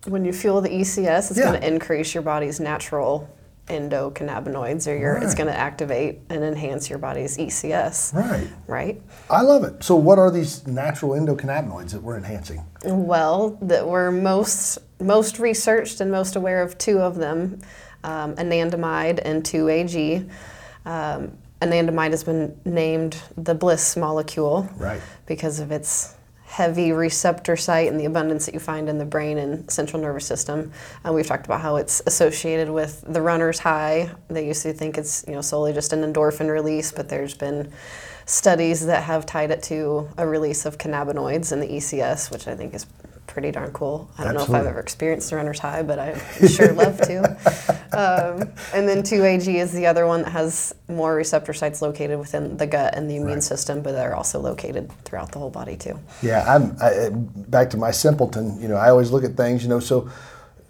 When 0.08 0.26
you 0.26 0.34
fuel 0.34 0.60
the 0.60 0.70
ECS, 0.70 1.30
it's 1.30 1.38
Yeah. 1.38 1.46
going 1.52 1.62
to 1.62 1.68
increase 1.68 2.14
your 2.14 2.24
body's 2.24 2.60
natural 2.60 3.30
endocannabinoids, 3.70 4.92
or 4.92 4.98
your, 4.98 5.18
it's 5.18 5.36
going 5.36 5.48
to 5.48 5.56
activate 5.58 6.20
and 6.30 6.44
enhance 6.44 6.90
your 6.90 7.00
body's 7.00 7.38
ECS. 7.38 8.14
Right. 8.14 8.48
Right. 8.68 9.02
I 9.30 9.42
love 9.42 9.64
it. 9.64 9.84
So 9.84 9.96
what 9.96 10.20
are 10.20 10.32
these 10.32 10.66
natural 10.68 11.12
endocannabinoids 11.12 11.92
that 11.92 12.02
we're 12.02 12.18
enhancing? 12.18 12.64
Well, 12.84 13.58
that 13.62 13.88
we're 13.88 14.12
most 14.12 14.80
most 15.00 15.40
researched 15.40 16.02
and 16.02 16.12
most 16.12 16.36
aware 16.36 16.62
of 16.62 16.78
two 16.78 17.00
of 17.00 17.16
them, 17.16 17.60
um, 18.04 18.36
anandamide 18.36 19.20
and 19.24 19.44
2-AG. 19.44 20.26
Um, 20.86 21.32
anandamide 21.62 22.12
has 22.12 22.24
been 22.26 22.60
named 22.66 23.18
the 23.38 23.56
bliss 23.56 23.96
molecule 23.96 24.70
Right. 24.78 25.00
because 25.26 25.60
of 25.62 25.72
its 25.72 26.16
heavy 26.50 26.92
receptor 26.92 27.56
site 27.56 27.88
and 27.88 28.00
the 28.00 28.06
abundance 28.06 28.48
that 28.48 28.56
you 28.56 28.60
find 28.60 28.90
in 28.90 28.98
the 28.98 29.06
brain 29.06 29.38
and 29.38 29.70
central 29.70 30.02
nervous 30.02 30.26
system. 30.26 30.72
And 31.04 31.14
we've 31.14 31.28
talked 31.28 31.46
about 31.46 31.62
how 31.62 31.76
it's 31.76 32.02
associated 32.08 32.72
with 32.72 33.04
the 33.08 33.22
runner's 33.22 33.60
high. 33.60 34.10
They 34.30 34.48
used 34.48 34.64
to 34.64 34.74
think 34.74 34.98
it's 34.98 35.24
you 35.28 35.36
know 35.36 35.42
solely 35.42 35.74
just 35.74 35.94
an 35.94 36.02
endorphin 36.02 36.52
release, 36.52 36.92
but 36.92 37.08
there's 37.08 37.36
been 37.36 37.72
studies 38.26 38.88
that 38.88 39.04
have 39.04 39.28
tied 39.28 39.52
it 39.52 39.62
to 39.64 40.10
a 40.18 40.28
release 40.28 40.66
of 40.66 40.80
cannabinoids 40.80 41.52
in 41.52 41.60
the 41.60 41.68
ECS, 41.68 42.32
which 42.32 42.48
I 42.48 42.56
think 42.56 42.74
is 42.74 42.88
pretty 43.30 43.52
darn 43.52 43.72
cool. 43.72 44.10
I 44.18 44.24
don't 44.24 44.34
know 44.34 44.42
if 44.44 44.50
I've 44.50 44.66
ever 44.66 44.80
experienced 44.80 45.30
the 45.30 45.36
runner's 45.38 45.60
high, 45.60 45.84
but 45.84 46.00
I 46.00 46.18
sure 46.48 46.74
love 46.74 47.00
to. 47.02 47.76
Um, 47.92 48.54
and 48.74 48.88
then 48.88 49.02
2AG 49.02 49.48
is 49.56 49.74
the 49.74 49.88
other 49.88 50.06
one 50.06 50.22
that 50.22 50.30
has 50.30 50.74
more 50.88 51.16
receptor 51.16 51.54
sites 51.54 51.82
located 51.82 52.20
within 52.20 52.56
the 52.56 52.68
gut 52.68 52.94
and 52.96 53.10
the 53.10 53.16
immune 53.16 53.34
Right. 53.34 53.44
system, 53.44 53.82
but 53.82 53.94
they're 53.94 54.16
also 54.16 54.40
located 54.40 54.92
throughout 55.06 55.32
the 55.32 55.40
whole 55.40 55.50
body 55.50 55.76
too. 55.76 56.00
Yeah, 56.22 56.46
I'm 56.48 56.78
I, 56.80 57.10
back 57.10 57.72
to 57.72 57.78
my 57.78 57.90
simpleton. 57.92 58.62
You 58.62 58.68
know, 58.68 58.76
I 58.76 58.90
always 58.92 59.10
look 59.12 59.24
at 59.24 59.36
things. 59.36 59.64
You 59.64 59.70
know, 59.70 59.80
so 59.80 60.08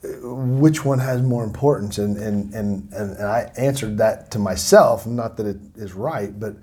uh, 0.03 0.07
which 0.23 0.85
one 0.85 0.97
has 0.99 1.21
more 1.21 1.43
importance? 1.43 1.97
And 1.97 2.15
and 2.17 2.53
and 2.53 2.91
and, 2.93 3.17
and 3.17 3.27
I 3.27 3.51
answered 3.57 3.97
that 3.97 4.31
to 4.31 4.39
myself. 4.39 5.05
Not 5.05 5.35
that 5.37 5.45
it 5.45 5.57
is 5.75 5.93
right, 5.93 6.31
but 6.39 6.55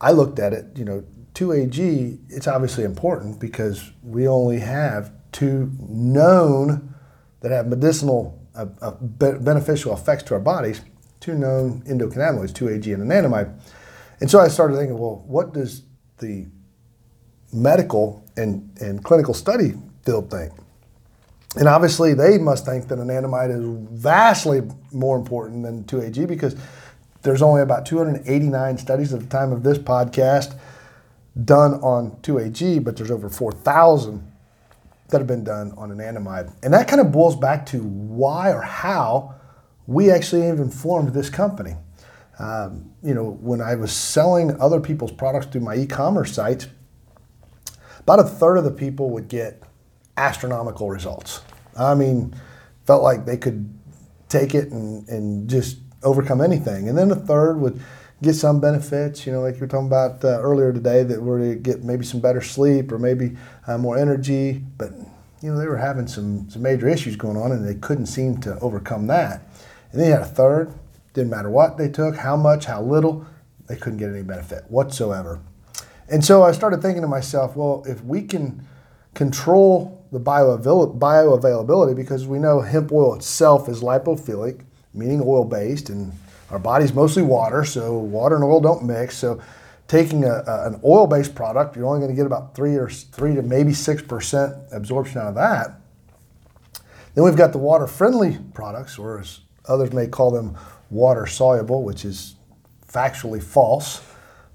I 0.00 0.10
looked 0.10 0.40
at 0.40 0.52
it. 0.52 0.66
You 0.76 0.84
know, 0.84 1.04
two 1.34 1.52
AG. 1.52 2.18
It's 2.28 2.48
obviously 2.48 2.82
important 2.84 3.38
because 3.38 3.90
we 4.02 4.26
only 4.26 4.58
have 4.58 5.12
two 5.32 5.70
known 5.78 6.94
that 7.40 7.50
have 7.50 7.66
medicinal 7.66 8.38
uh, 8.54 8.66
uh, 8.82 8.90
be- 8.92 9.38
beneficial 9.38 9.92
effects 9.94 10.22
to 10.24 10.34
our 10.34 10.40
bodies. 10.40 10.82
Two 11.20 11.34
known 11.34 11.82
endocannabinoids, 11.82 12.54
two 12.54 12.68
AG 12.68 12.90
and 12.92 13.02
anandamide. 13.02 13.58
And 14.20 14.30
so 14.30 14.40
I 14.40 14.48
started 14.48 14.76
thinking, 14.76 14.98
well, 14.98 15.22
what 15.26 15.52
does 15.52 15.82
the 16.18 16.46
medical 17.52 18.24
and, 18.36 18.70
and 18.80 19.02
clinical 19.04 19.34
study 19.34 19.74
field 20.04 20.30
think. 20.30 20.52
And 21.56 21.66
obviously, 21.66 22.14
they 22.14 22.38
must 22.38 22.64
think 22.64 22.88
that 22.88 22.98
anandamide 22.98 23.50
is 23.50 23.88
vastly 23.90 24.62
more 24.92 25.18
important 25.18 25.64
than 25.64 25.84
2AG 25.84 26.28
because 26.28 26.54
there's 27.22 27.42
only 27.42 27.62
about 27.62 27.86
289 27.86 28.78
studies 28.78 29.12
at 29.12 29.20
the 29.20 29.26
time 29.26 29.52
of 29.52 29.62
this 29.62 29.76
podcast 29.76 30.56
done 31.44 31.74
on 31.74 32.12
2AG, 32.22 32.84
but 32.84 32.96
there's 32.96 33.10
over 33.10 33.28
4,000 33.28 34.29
that 35.10 35.18
have 35.18 35.26
been 35.26 35.44
done 35.44 35.72
on 35.76 35.90
anandamide. 35.90 36.52
And 36.62 36.72
that 36.74 36.88
kind 36.88 37.00
of 37.00 37.12
boils 37.12 37.36
back 37.36 37.66
to 37.66 37.78
why 37.82 38.52
or 38.52 38.62
how 38.62 39.34
we 39.86 40.10
actually 40.10 40.48
even 40.48 40.70
formed 40.70 41.12
this 41.12 41.30
company. 41.30 41.74
Um, 42.38 42.92
you 43.02 43.14
know, 43.14 43.32
when 43.40 43.60
I 43.60 43.74
was 43.74 43.92
selling 43.92 44.58
other 44.60 44.80
people's 44.80 45.12
products 45.12 45.46
through 45.46 45.60
my 45.60 45.74
e-commerce 45.74 46.32
site, 46.32 46.68
about 47.98 48.20
a 48.20 48.24
third 48.24 48.56
of 48.56 48.64
the 48.64 48.70
people 48.70 49.10
would 49.10 49.28
get 49.28 49.62
astronomical 50.16 50.88
results. 50.88 51.42
I 51.78 51.94
mean, 51.94 52.34
felt 52.86 53.02
like 53.02 53.26
they 53.26 53.36
could 53.36 53.72
take 54.28 54.54
it 54.54 54.70
and, 54.70 55.08
and 55.08 55.48
just 55.50 55.78
overcome 56.02 56.40
anything. 56.40 56.88
And 56.88 56.96
then 56.96 57.10
a 57.10 57.16
third 57.16 57.60
would 57.60 57.80
get 58.22 58.34
some 58.34 58.60
benefits, 58.60 59.26
you 59.26 59.32
know, 59.32 59.40
like 59.40 59.54
you 59.54 59.60
were 59.60 59.66
talking 59.66 59.86
about 59.86 60.24
uh, 60.24 60.40
earlier 60.40 60.72
today, 60.72 61.02
that 61.02 61.22
were 61.22 61.38
to 61.38 61.54
get 61.54 61.82
maybe 61.82 62.04
some 62.04 62.20
better 62.20 62.40
sleep 62.40 62.92
or 62.92 62.98
maybe 62.98 63.36
uh, 63.66 63.78
more 63.78 63.96
energy. 63.96 64.62
But, 64.76 64.92
you 65.42 65.50
know, 65.50 65.58
they 65.58 65.66
were 65.66 65.78
having 65.78 66.06
some, 66.06 66.48
some 66.50 66.62
major 66.62 66.88
issues 66.88 67.16
going 67.16 67.36
on 67.36 67.52
and 67.52 67.66
they 67.66 67.74
couldn't 67.74 68.06
seem 68.06 68.38
to 68.42 68.58
overcome 68.60 69.06
that. 69.06 69.42
And 69.92 70.00
then 70.00 70.08
you 70.08 70.12
had 70.12 70.22
a 70.22 70.26
third, 70.26 70.72
didn't 71.14 71.30
matter 71.30 71.50
what 71.50 71.76
they 71.76 71.88
took, 71.88 72.16
how 72.16 72.36
much, 72.36 72.66
how 72.66 72.82
little, 72.82 73.26
they 73.66 73.76
couldn't 73.76 73.98
get 73.98 74.10
any 74.10 74.22
benefit 74.22 74.64
whatsoever. 74.68 75.40
And 76.08 76.24
so 76.24 76.42
I 76.42 76.52
started 76.52 76.82
thinking 76.82 77.02
to 77.02 77.08
myself, 77.08 77.56
well, 77.56 77.84
if 77.86 78.04
we 78.04 78.22
can 78.22 78.66
control 79.14 80.04
the 80.12 80.20
bioavail- 80.20 80.98
bioavailability, 80.98 81.94
because 81.94 82.26
we 82.26 82.38
know 82.38 82.60
hemp 82.60 82.90
oil 82.90 83.14
itself 83.14 83.68
is 83.68 83.80
lipophilic, 83.80 84.62
meaning 84.92 85.22
oil 85.24 85.44
based, 85.44 85.88
and 85.88 86.12
our 86.50 86.58
body's 86.58 86.92
mostly 86.92 87.22
water, 87.22 87.64
so 87.64 87.96
water 87.98 88.34
and 88.34 88.44
oil 88.44 88.60
don't 88.60 88.84
mix. 88.84 89.16
So 89.16 89.40
taking 89.88 90.24
a, 90.24 90.42
a- 90.46 90.66
an 90.68 90.80
oil 90.84 91.06
based 91.06 91.34
product, 91.34 91.76
you're 91.76 91.86
only 91.86 92.00
going 92.00 92.10
to 92.10 92.16
get 92.16 92.26
about 92.26 92.54
three 92.54 92.76
or 92.76 92.88
three 92.88 93.34
to 93.34 93.42
maybe 93.42 93.72
six 93.72 94.02
percent 94.02 94.54
absorption 94.72 95.18
out 95.18 95.28
of 95.28 95.34
that. 95.36 95.80
Then 97.14 97.24
we've 97.24 97.36
got 97.36 97.52
the 97.52 97.58
water 97.58 97.86
friendly 97.86 98.38
products, 98.54 98.98
or 98.98 99.20
as 99.20 99.40
others 99.66 99.92
may 99.92 100.06
call 100.06 100.30
them, 100.30 100.56
water 100.90 101.26
soluble, 101.26 101.82
which 101.82 102.04
is 102.04 102.36
factually 102.86 103.42
false. 103.42 104.00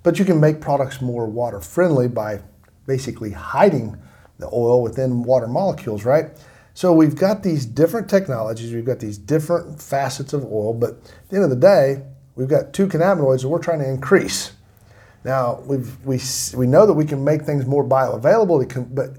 But 0.03 0.19
you 0.19 0.25
can 0.25 0.39
make 0.39 0.61
products 0.61 1.01
more 1.01 1.25
water 1.25 1.59
friendly 1.59 2.07
by 2.07 2.41
basically 2.85 3.31
hiding 3.31 3.97
the 4.37 4.47
oil 4.47 4.83
within 4.83 5.23
water 5.23 5.47
molecules, 5.47 6.05
right? 6.05 6.29
So 6.75 6.91
we've 6.91 7.15
got 7.15 7.41
these 7.41 7.65
different 7.65 8.09
technologies, 8.09 8.73
we've 8.73 8.85
got 8.85 8.99
these 8.99 9.17
different 9.17 9.81
facets 9.81 10.33
of 10.33 10.43
oil, 10.43 10.73
but 10.73 10.89
at 10.89 11.29
the 11.29 11.37
end 11.37 11.45
of 11.45 11.49
the 11.49 11.55
day, 11.55 12.03
we've 12.35 12.49
got 12.49 12.73
two 12.73 12.87
cannabinoids 12.87 13.41
that 13.43 13.47
we're 13.47 13.59
trying 13.59 13.79
to 13.79 13.89
increase. 13.89 14.51
Now 15.23 15.61
we've, 15.65 15.97
we 16.05 16.19
we 16.53 16.67
know 16.67 16.85
that 16.85 16.93
we 16.93 17.05
can 17.05 17.23
make 17.23 17.43
things 17.43 17.65
more 17.65 17.83
bioavailable, 17.83 18.93
but 18.93 19.11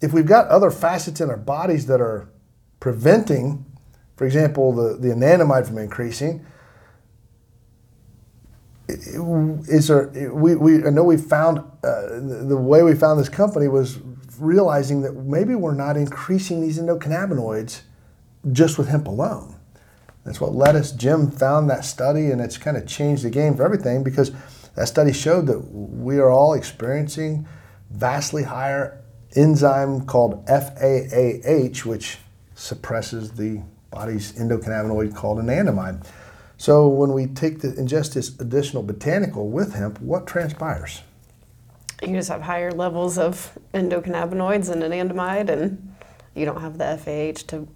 if 0.00 0.12
we've 0.12 0.26
got 0.26 0.48
other 0.48 0.72
facets 0.72 1.20
in 1.20 1.30
our 1.30 1.36
bodies 1.36 1.86
that 1.86 2.00
are 2.00 2.28
preventing, 2.80 3.64
for 4.16 4.26
example, 4.26 4.72
the, 4.72 4.96
the 4.96 5.14
anandamide 5.14 5.68
from 5.68 5.78
increasing, 5.78 6.44
is 8.88 9.86
there 9.86 10.32
we, 10.34 10.56
we 10.56 10.84
I 10.84 10.90
know 10.90 11.04
we 11.04 11.16
found 11.16 11.58
uh, 11.58 12.18
the 12.18 12.56
way 12.56 12.82
we 12.82 12.96
found 12.96 13.20
this 13.20 13.28
company 13.28 13.68
was 13.68 13.98
realizing 14.38 15.02
that 15.02 15.14
maybe 15.14 15.54
we're 15.54 15.74
not 15.74 15.96
increasing 15.96 16.60
these 16.60 16.78
endocannabinoids 16.78 17.82
just 18.52 18.78
with 18.78 18.88
hemp 18.88 19.06
alone. 19.06 19.56
That's 20.24 20.40
what 20.40 20.54
led 20.54 20.76
us. 20.76 20.92
Jim 20.92 21.30
found 21.30 21.68
that 21.70 21.84
study, 21.84 22.30
and 22.30 22.40
it's 22.40 22.56
kind 22.56 22.76
of 22.76 22.86
changed 22.86 23.24
the 23.24 23.30
game 23.30 23.56
for 23.56 23.64
everything 23.64 24.02
because 24.02 24.32
that 24.74 24.88
study 24.88 25.12
showed 25.12 25.46
that 25.46 25.58
we 25.58 26.18
are 26.18 26.30
all 26.30 26.54
experiencing 26.54 27.46
vastly 27.90 28.42
higher 28.42 29.02
enzyme 29.36 30.06
called 30.06 30.46
FAAH, 30.46 31.84
which 31.84 32.18
suppresses 32.54 33.32
the 33.32 33.62
body's 33.90 34.32
endocannabinoid 34.32 35.14
called 35.14 35.38
anandamide. 35.38 36.04
So 36.56 36.88
when 36.88 37.12
we 37.12 37.26
take 37.26 37.60
the 37.60 37.68
ingest 37.68 38.14
this 38.14 38.38
additional 38.40 38.82
botanical 38.82 39.48
with 39.48 39.74
hemp, 39.74 40.00
what 40.00 40.26
transpires? 40.26 41.02
You 42.06 42.14
just 42.16 42.28
have 42.28 42.42
higher 42.42 42.70
levels 42.70 43.18
of 43.18 43.56
endocannabinoids 43.72 44.68
and 44.70 44.82
anandamide, 44.82 45.48
and 45.48 45.94
you 46.34 46.44
don't 46.44 46.60
have 46.60 46.78
the 46.78 46.98
FAAH 46.98 47.46
to 47.48 47.66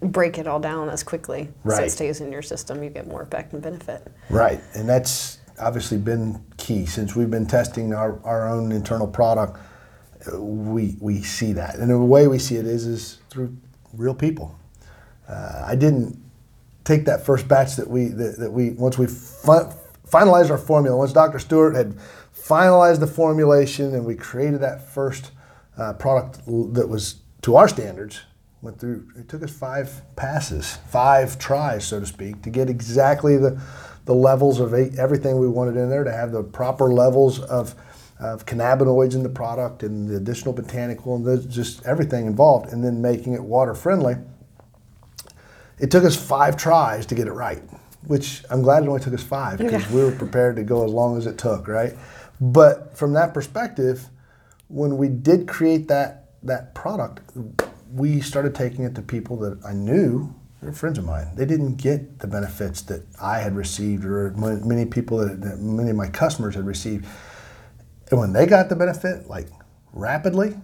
break 0.00 0.38
it 0.38 0.46
all 0.46 0.60
down 0.60 0.88
as 0.88 1.02
quickly. 1.02 1.44
So 1.44 1.50
Right. 1.70 1.84
it 1.86 1.90
stays 1.90 2.20
in 2.20 2.32
your 2.32 2.42
system. 2.42 2.82
You 2.82 2.90
get 2.90 3.06
more 3.06 3.22
effect 3.22 3.52
and 3.52 3.60
benefit. 3.62 4.06
Right, 4.30 4.60
and 4.74 4.88
that's 4.88 5.38
obviously 5.60 5.98
been 5.98 6.40
key 6.56 6.86
since 6.86 7.14
we've 7.14 7.30
been 7.30 7.46
testing 7.46 7.92
our, 7.92 8.18
our 8.24 8.48
own 8.48 8.72
internal 8.72 9.06
product. 9.06 9.58
We 10.34 10.96
we 11.00 11.22
see 11.22 11.52
that, 11.54 11.76
and 11.76 11.90
the 11.90 11.98
way 11.98 12.26
we 12.28 12.38
see 12.38 12.56
it 12.56 12.66
is 12.66 12.86
is 12.86 13.18
through 13.30 13.56
real 13.94 14.14
people. 14.14 14.54
Uh, 15.28 15.62
I 15.66 15.74
didn't 15.76 16.18
take 16.84 17.04
that 17.06 17.24
first 17.24 17.48
batch 17.48 17.76
that 17.76 17.88
we 17.88 18.08
that, 18.08 18.38
that 18.38 18.52
we 18.52 18.70
once 18.70 18.98
we 18.98 19.06
finalized 20.10 20.50
our 20.50 20.58
formula. 20.58 20.96
Once 20.96 21.12
Dr. 21.12 21.38
Stewart 21.38 21.74
had 21.74 21.96
finalized 22.34 23.00
the 23.00 23.06
formulation 23.06 23.94
and 23.94 24.04
we 24.04 24.14
created 24.14 24.60
that 24.60 24.82
first 24.82 25.30
uh, 25.78 25.92
product 25.94 26.40
that 26.74 26.88
was 26.88 27.16
to 27.42 27.56
our 27.56 27.68
standards, 27.68 28.20
went 28.62 28.78
through, 28.78 29.08
it 29.16 29.28
took 29.28 29.42
us 29.42 29.50
five 29.50 30.02
passes, 30.16 30.76
five 30.88 31.38
tries, 31.38 31.84
so 31.84 32.00
to 32.00 32.06
speak, 32.06 32.42
to 32.42 32.50
get 32.50 32.68
exactly 32.68 33.36
the, 33.36 33.60
the 34.04 34.14
levels 34.14 34.60
of 34.60 34.74
everything 34.74 35.38
we 35.38 35.48
wanted 35.48 35.76
in 35.76 35.88
there, 35.88 36.04
to 36.04 36.12
have 36.12 36.32
the 36.32 36.42
proper 36.42 36.92
levels 36.92 37.40
of, 37.40 37.74
of 38.18 38.44
cannabinoids 38.44 39.14
in 39.14 39.22
the 39.22 39.28
product 39.30 39.82
and 39.82 40.08
the 40.08 40.16
additional 40.16 40.52
botanical 40.52 41.16
and 41.16 41.24
the, 41.24 41.38
just 41.48 41.84
everything 41.86 42.26
involved, 42.26 42.72
and 42.72 42.84
then 42.84 43.00
making 43.00 43.32
it 43.32 43.42
water 43.42 43.74
friendly. 43.74 44.16
It 45.78 45.90
took 45.90 46.04
us 46.04 46.14
five 46.14 46.58
tries 46.58 47.06
to 47.06 47.14
get 47.14 47.26
it 47.26 47.32
right, 47.32 47.62
which 48.06 48.42
I'm 48.50 48.62
glad 48.62 48.82
it 48.82 48.88
only 48.88 49.00
took 49.00 49.14
us 49.14 49.22
five 49.22 49.58
because 49.58 49.84
yeah. 49.84 49.94
we 49.94 50.04
were 50.04 50.12
prepared 50.12 50.56
to 50.56 50.62
go 50.62 50.84
as 50.84 50.90
long 50.90 51.18
as 51.18 51.26
it 51.26 51.38
took, 51.38 51.68
right? 51.68 51.94
But 52.40 52.96
from 52.96 53.12
that 53.14 53.34
perspective, 53.34 54.08
when 54.68 54.96
we 54.96 55.08
did 55.08 55.46
create 55.46 55.88
that 55.88 56.30
that 56.42 56.74
product, 56.74 57.20
we 57.92 58.20
started 58.20 58.54
taking 58.54 58.84
it 58.84 58.94
to 58.94 59.02
people 59.02 59.36
that 59.38 59.62
I 59.64 59.74
knew, 59.74 60.34
they're 60.62 60.72
friends 60.72 60.98
of 60.98 61.04
mine. 61.04 61.28
They 61.34 61.44
didn't 61.44 61.76
get 61.76 62.18
the 62.18 62.26
benefits 62.26 62.82
that 62.82 63.02
I 63.20 63.38
had 63.38 63.54
received, 63.54 64.04
or 64.04 64.30
many 64.32 64.86
people 64.86 65.18
that, 65.18 65.40
that 65.42 65.58
many 65.60 65.90
of 65.90 65.96
my 65.96 66.08
customers 66.08 66.54
had 66.54 66.66
received. 66.66 67.06
And 68.10 68.18
when 68.18 68.32
they 68.32 68.46
got 68.46 68.68
the 68.68 68.76
benefit, 68.76 69.28
like 69.28 69.48
rapidly, 69.92 70.56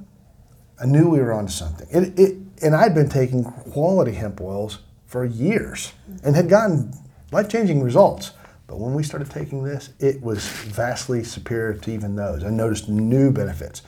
I 0.81 0.87
knew 0.87 1.09
we 1.09 1.21
were 1.21 1.33
onto 1.33 1.53
something. 1.53 1.87
It, 1.91 2.19
it, 2.19 2.37
and 2.63 2.75
I'd 2.75 2.95
been 2.95 3.09
taking 3.09 3.45
quality 3.45 4.13
hemp 4.13 4.41
oils 4.41 4.81
for 5.07 5.25
years 5.25 5.93
and 6.25 6.37
had 6.37 6.49
gotten 6.49 6.93
life 7.37 7.49
changing 7.49 7.83
results. 7.83 8.33
But 8.67 8.81
when 8.81 8.95
we 8.95 9.03
started 9.03 9.31
taking 9.31 9.63
this, 9.63 9.91
it 10.01 10.21
was 10.23 10.49
vastly 10.49 11.23
superior 11.23 11.75
to 11.75 11.91
even 11.93 12.17
those. 12.17 12.43
I 12.43 12.51
noticed 12.51 12.89
new 12.89 13.31
benefits, 13.31 13.83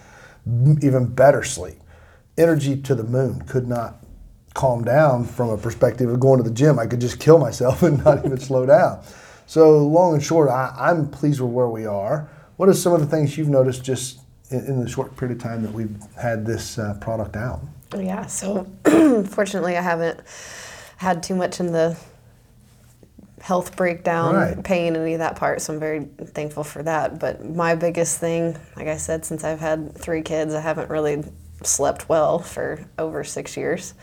even 0.46 1.06
better 1.06 1.42
sleep, 1.42 1.78
energy 2.36 2.80
to 2.82 2.94
the 2.94 3.02
moon. 3.02 3.40
Could 3.42 3.66
not 3.66 4.04
calm 4.54 4.84
down 4.84 5.24
from 5.24 5.48
a 5.50 5.56
perspective 5.56 6.08
of 6.08 6.20
going 6.20 6.42
to 6.42 6.48
the 6.48 6.54
gym. 6.54 6.78
I 6.78 6.86
could 6.86 7.00
just 7.00 7.18
kill 7.18 7.38
myself 7.38 7.82
and 7.86 8.04
not 8.04 8.24
even 8.24 8.38
slow 8.38 8.66
down. 8.66 9.02
So, 9.46 9.78
long 9.78 10.12
and 10.14 10.22
short, 10.22 10.50
I, 10.50 10.90
am 10.90 11.08
pleased 11.08 11.40
with 11.40 11.50
where 11.50 11.68
we 11.68 11.86
are. 11.86 12.28
What 12.56 12.68
are 12.68 12.74
some 12.74 12.92
of 12.92 13.00
the 13.00 13.06
things 13.06 13.38
you've 13.38 13.48
noticed 13.48 13.82
just 13.82 14.20
in, 14.50 14.64
in 14.66 14.80
the 14.80 14.88
short 14.88 15.16
period 15.16 15.38
of 15.38 15.42
time 15.42 15.62
that 15.62 15.72
we've 15.72 15.96
had 16.20 16.44
this 16.44 16.78
uh, 16.78 16.98
product 17.00 17.34
out? 17.34 17.60
Yeah, 17.96 18.26
so 18.26 18.64
fortunately, 19.30 19.78
I 19.78 19.80
haven't 19.80 20.20
had 20.98 21.22
too 21.22 21.34
much 21.34 21.60
in 21.60 21.72
the 21.72 21.98
health 23.40 23.76
breakdown, 23.76 24.34
right. 24.34 24.64
pain, 24.64 24.96
any 24.96 25.14
of 25.14 25.18
that 25.20 25.36
part. 25.36 25.60
So 25.60 25.72
I'm 25.72 25.80
very 25.80 26.04
thankful 26.04 26.64
for 26.64 26.82
that. 26.82 27.18
But 27.18 27.44
my 27.44 27.74
biggest 27.74 28.18
thing, 28.18 28.58
like 28.76 28.88
I 28.88 28.96
said, 28.96 29.24
since 29.24 29.44
I've 29.44 29.60
had 29.60 29.96
three 29.96 30.22
kids, 30.22 30.54
I 30.54 30.60
haven't 30.60 30.90
really 30.90 31.24
slept 31.62 32.08
well 32.08 32.38
for 32.38 32.84
over 32.98 33.24
six 33.24 33.56
years. 33.56 33.94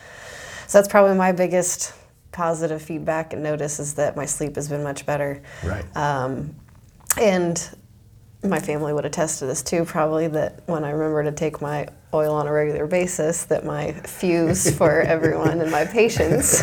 So 0.66 0.78
that's 0.78 0.88
probably 0.88 1.16
my 1.16 1.32
biggest 1.32 1.94
positive 2.32 2.82
feedback 2.82 3.32
and 3.32 3.42
notice 3.42 3.78
is 3.78 3.94
that 3.94 4.16
my 4.16 4.26
sleep 4.26 4.56
has 4.56 4.68
been 4.68 4.82
much 4.82 5.06
better. 5.06 5.42
Right. 5.64 5.84
Um, 5.96 6.54
and 7.18 7.76
my 8.42 8.60
family 8.60 8.92
would 8.92 9.06
attest 9.06 9.38
to 9.38 9.46
this 9.46 9.62
too, 9.62 9.84
probably 9.84 10.28
that 10.28 10.62
when 10.66 10.84
I 10.84 10.90
remember 10.90 11.24
to 11.24 11.32
take 11.32 11.60
my 11.60 11.88
oil 12.12 12.34
on 12.34 12.46
a 12.46 12.52
regular 12.52 12.86
basis, 12.86 13.44
that 13.44 13.64
my 13.64 13.92
fuse 13.92 14.76
for 14.76 15.00
everyone 15.02 15.60
and 15.60 15.70
my 15.70 15.84
patients, 15.84 16.62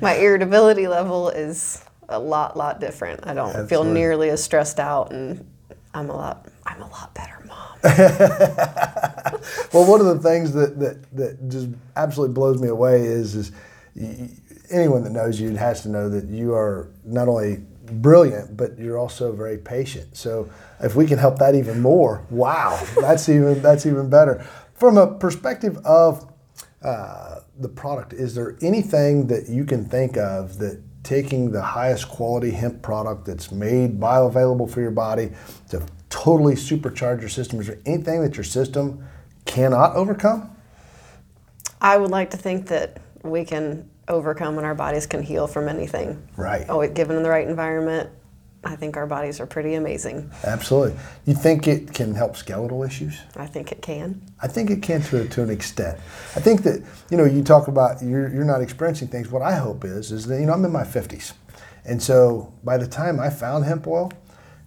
my 0.00 0.14
irritability 0.14 0.86
level 0.86 1.30
is 1.30 1.84
a 2.10 2.18
lot, 2.18 2.56
lot 2.56 2.80
different. 2.80 3.26
I 3.26 3.34
don't 3.34 3.48
Absolutely. 3.48 3.68
feel 3.68 3.84
nearly 3.84 4.30
as 4.30 4.42
stressed 4.42 4.80
out, 4.80 5.12
and 5.12 5.46
I'm 5.94 6.10
a 6.10 6.16
lot, 6.16 6.46
I'm 6.66 6.82
a 6.82 6.88
lot 6.88 7.14
better 7.14 7.44
mom. 7.46 7.78
well, 9.72 9.86
one 9.86 10.00
of 10.00 10.06
the 10.06 10.20
things 10.22 10.52
that, 10.52 10.78
that, 10.78 11.16
that 11.16 11.48
just 11.48 11.68
absolutely 11.96 12.34
blows 12.34 12.60
me 12.60 12.68
away 12.68 13.02
is, 13.02 13.34
is 13.34 13.52
anyone 14.70 15.02
that 15.04 15.10
knows 15.10 15.40
you 15.40 15.54
has 15.56 15.82
to 15.82 15.88
know 15.88 16.08
that 16.08 16.26
you 16.26 16.54
are 16.54 16.90
not 17.04 17.28
only 17.28 17.64
brilliant, 17.92 18.56
but 18.56 18.78
you're 18.78 18.98
also 18.98 19.32
very 19.32 19.58
patient. 19.58 20.16
So 20.16 20.48
if 20.80 20.94
we 20.94 21.06
can 21.06 21.18
help 21.18 21.38
that 21.38 21.54
even 21.54 21.80
more, 21.80 22.24
wow, 22.30 22.80
that's 23.00 23.28
even 23.28 23.60
that's 23.62 23.86
even 23.86 24.08
better. 24.08 24.46
From 24.74 24.96
a 24.96 25.06
perspective 25.06 25.76
of 25.78 26.32
uh, 26.82 27.40
the 27.58 27.68
product, 27.68 28.12
is 28.12 28.34
there 28.34 28.56
anything 28.62 29.26
that 29.26 29.48
you 29.48 29.64
can 29.64 29.84
think 29.84 30.16
of 30.16 30.58
that 30.58 30.80
taking 31.02 31.50
the 31.50 31.62
highest 31.62 32.08
quality 32.08 32.50
hemp 32.50 32.82
product 32.82 33.24
that's 33.24 33.50
made 33.50 33.98
bioavailable 33.98 34.70
for 34.70 34.80
your 34.80 34.90
body 34.90 35.30
to 35.70 35.82
totally 36.10 36.54
supercharge 36.54 37.20
your 37.20 37.28
system? 37.28 37.60
Is 37.60 37.68
there 37.68 37.78
anything 37.86 38.22
that 38.22 38.36
your 38.36 38.44
system 38.44 39.04
cannot 39.44 39.94
overcome? 39.96 40.54
I 41.80 41.96
would 41.96 42.10
like 42.10 42.30
to 42.30 42.36
think 42.36 42.66
that 42.66 43.00
we 43.22 43.44
can 43.44 43.88
overcome 44.08 44.58
and 44.58 44.66
our 44.66 44.74
bodies 44.74 45.06
can 45.06 45.22
heal 45.22 45.46
from 45.46 45.68
anything. 45.68 46.22
Right. 46.36 46.66
Oh, 46.68 46.86
given 46.88 47.16
in 47.16 47.22
the 47.22 47.30
right 47.30 47.46
environment, 47.48 48.10
I 48.62 48.76
think 48.76 48.96
our 48.96 49.06
bodies 49.06 49.40
are 49.40 49.46
pretty 49.46 49.74
amazing. 49.74 50.30
Absolutely. 50.44 50.98
You 51.24 51.34
think 51.34 51.66
it 51.66 51.94
can 51.94 52.14
help 52.14 52.36
skeletal 52.36 52.82
issues? 52.82 53.18
I 53.36 53.46
think 53.46 53.72
it 53.72 53.80
can. 53.80 54.20
I 54.42 54.48
think 54.48 54.70
it 54.70 54.82
can 54.82 55.00
to, 55.04 55.26
to 55.28 55.42
an 55.42 55.50
extent. 55.50 55.98
I 56.36 56.40
think 56.40 56.62
that, 56.64 56.82
you 57.10 57.16
know, 57.16 57.24
you 57.24 57.42
talk 57.42 57.68
about 57.68 58.02
you're, 58.02 58.28
you're 58.28 58.44
not 58.44 58.60
experiencing 58.60 59.08
things. 59.08 59.30
What 59.30 59.42
I 59.42 59.54
hope 59.54 59.84
is, 59.84 60.12
is 60.12 60.26
that, 60.26 60.38
you 60.38 60.46
know, 60.46 60.52
I'm 60.52 60.64
in 60.64 60.72
my 60.72 60.84
50s. 60.84 61.32
And 61.86 62.02
so 62.02 62.52
by 62.62 62.76
the 62.76 62.86
time 62.86 63.18
I 63.18 63.30
found 63.30 63.64
hemp 63.64 63.86
oil, 63.86 64.12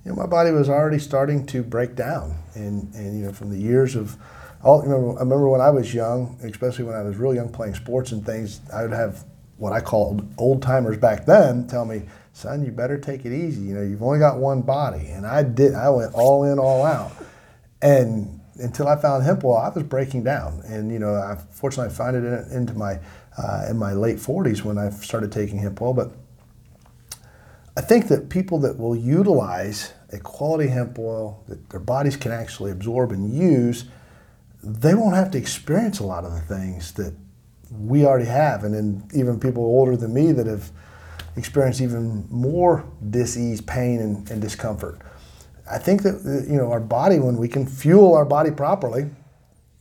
you 0.03 0.12
know, 0.12 0.17
my 0.17 0.25
body 0.25 0.49
was 0.51 0.69
already 0.69 0.99
starting 0.99 1.45
to 1.47 1.62
break 1.62 1.95
down. 1.95 2.36
And, 2.56 2.91
and 2.95 3.19
you 3.19 3.25
know, 3.25 3.32
from 3.32 3.51
the 3.51 3.60
years 3.60 3.95
of, 3.95 4.17
all, 4.63 4.82
you 4.82 4.89
know, 4.89 5.17
I 5.17 5.19
remember 5.19 5.49
when 5.49 5.62
I 5.62 5.69
was 5.69 5.93
young, 5.93 6.39
especially 6.41 6.86
when 6.86 6.95
I 6.95 7.03
was 7.03 7.17
real 7.17 7.36
young 7.36 7.49
playing 7.49 7.75
sports 7.75 8.12
and 8.12 8.25
things, 8.25 8.62
I 8.73 8.84
would 8.84 8.93
have 8.93 9.23
what 9.58 9.74
I 9.74 9.80
called 9.80 10.28
old 10.38 10.62
timers 10.62 10.98
back 10.98 11.26
then 11.26 11.68
tell 11.68 11.86
me, 11.86 12.04
son, 12.34 12.66
you 12.66 12.72
better 12.72 12.98
take 12.98 13.26
it 13.26 13.32
easy. 13.32 13.62
You 13.62 13.76
know, 13.76 13.82
you've 13.82 14.04
only 14.04 14.20
got 14.20 14.38
one 14.38 14.62
body. 14.62 15.08
And 15.08 15.26
I 15.26 15.44
did, 15.44 15.76
I 15.76 15.89
went 15.89 16.13
all 16.13 16.44
in, 16.44 16.60
all 16.60 16.86
out. 16.86 17.12
And 17.82 18.42
until 18.56 18.88
I 18.88 18.96
found 18.96 19.24
hemp 19.24 19.44
oil, 19.44 19.58
I 19.58 19.70
was 19.70 19.84
breaking 19.84 20.24
down. 20.24 20.62
And, 20.66 20.92
you 20.92 21.00
know, 21.00 21.16
I 21.16 21.38
fortunately 21.52 21.94
I 21.94 21.96
found 21.96 22.16
it 22.16 22.24
in, 22.24 22.58
into 22.58 22.74
my, 22.74 23.00
uh, 23.38 23.66
in 23.70 23.78
my 23.78 23.94
late 23.94 24.18
40s 24.18 24.63
when 24.63 24.78
I 24.78 24.89
started 24.89 25.32
taking 25.32 25.60
hemp 25.60 25.82
oil. 25.82 25.94
But 25.94 26.12
I 27.76 27.82
think 27.82 28.08
that 28.10 28.30
people 28.30 28.60
that 28.60 28.78
will 28.78 28.96
utilize 28.96 29.94
a 30.12 30.20
quality 30.20 30.70
hemp 30.70 31.00
oil 31.00 31.44
that 31.48 31.70
their 31.70 31.80
bodies 31.80 32.16
can 32.16 32.32
actually 32.32 32.72
absorb 32.72 33.12
and 33.12 33.34
use, 33.34 33.86
they 34.63 34.94
won't 34.94 35.16
have 35.16 35.32
to 35.32 35.38
experience 35.38 36.00
a 36.00 36.06
lot 36.06 36.24
of 36.24 36.34
the 36.34 36.42
things 36.42 36.92
that 36.94 37.13
we 37.80 38.06
already 38.06 38.30
have. 38.30 38.64
And 38.64 38.74
then 38.74 39.08
even 39.14 39.40
people 39.40 39.64
older 39.64 39.96
than 39.98 40.14
me 40.14 40.32
that 40.32 40.48
have, 40.48 40.72
experienced 41.36 41.82
even 41.82 42.28
more 42.30 42.86
disease, 43.10 43.62
pain, 43.62 44.00
and, 44.00 44.30
and 44.30 44.42
discomfort. 44.42 45.00
I 45.70 45.78
think 45.78 46.04
that 46.04 46.16
uh, 46.26 46.52
you 46.52 46.58
know 46.58 46.72
our 46.72 46.80
body, 46.80 47.20
when 47.20 47.38
we 47.38 47.48
can 47.48 47.66
fuel 47.66 48.14
our 48.16 48.26
body 48.26 48.52
properly, 48.52 49.10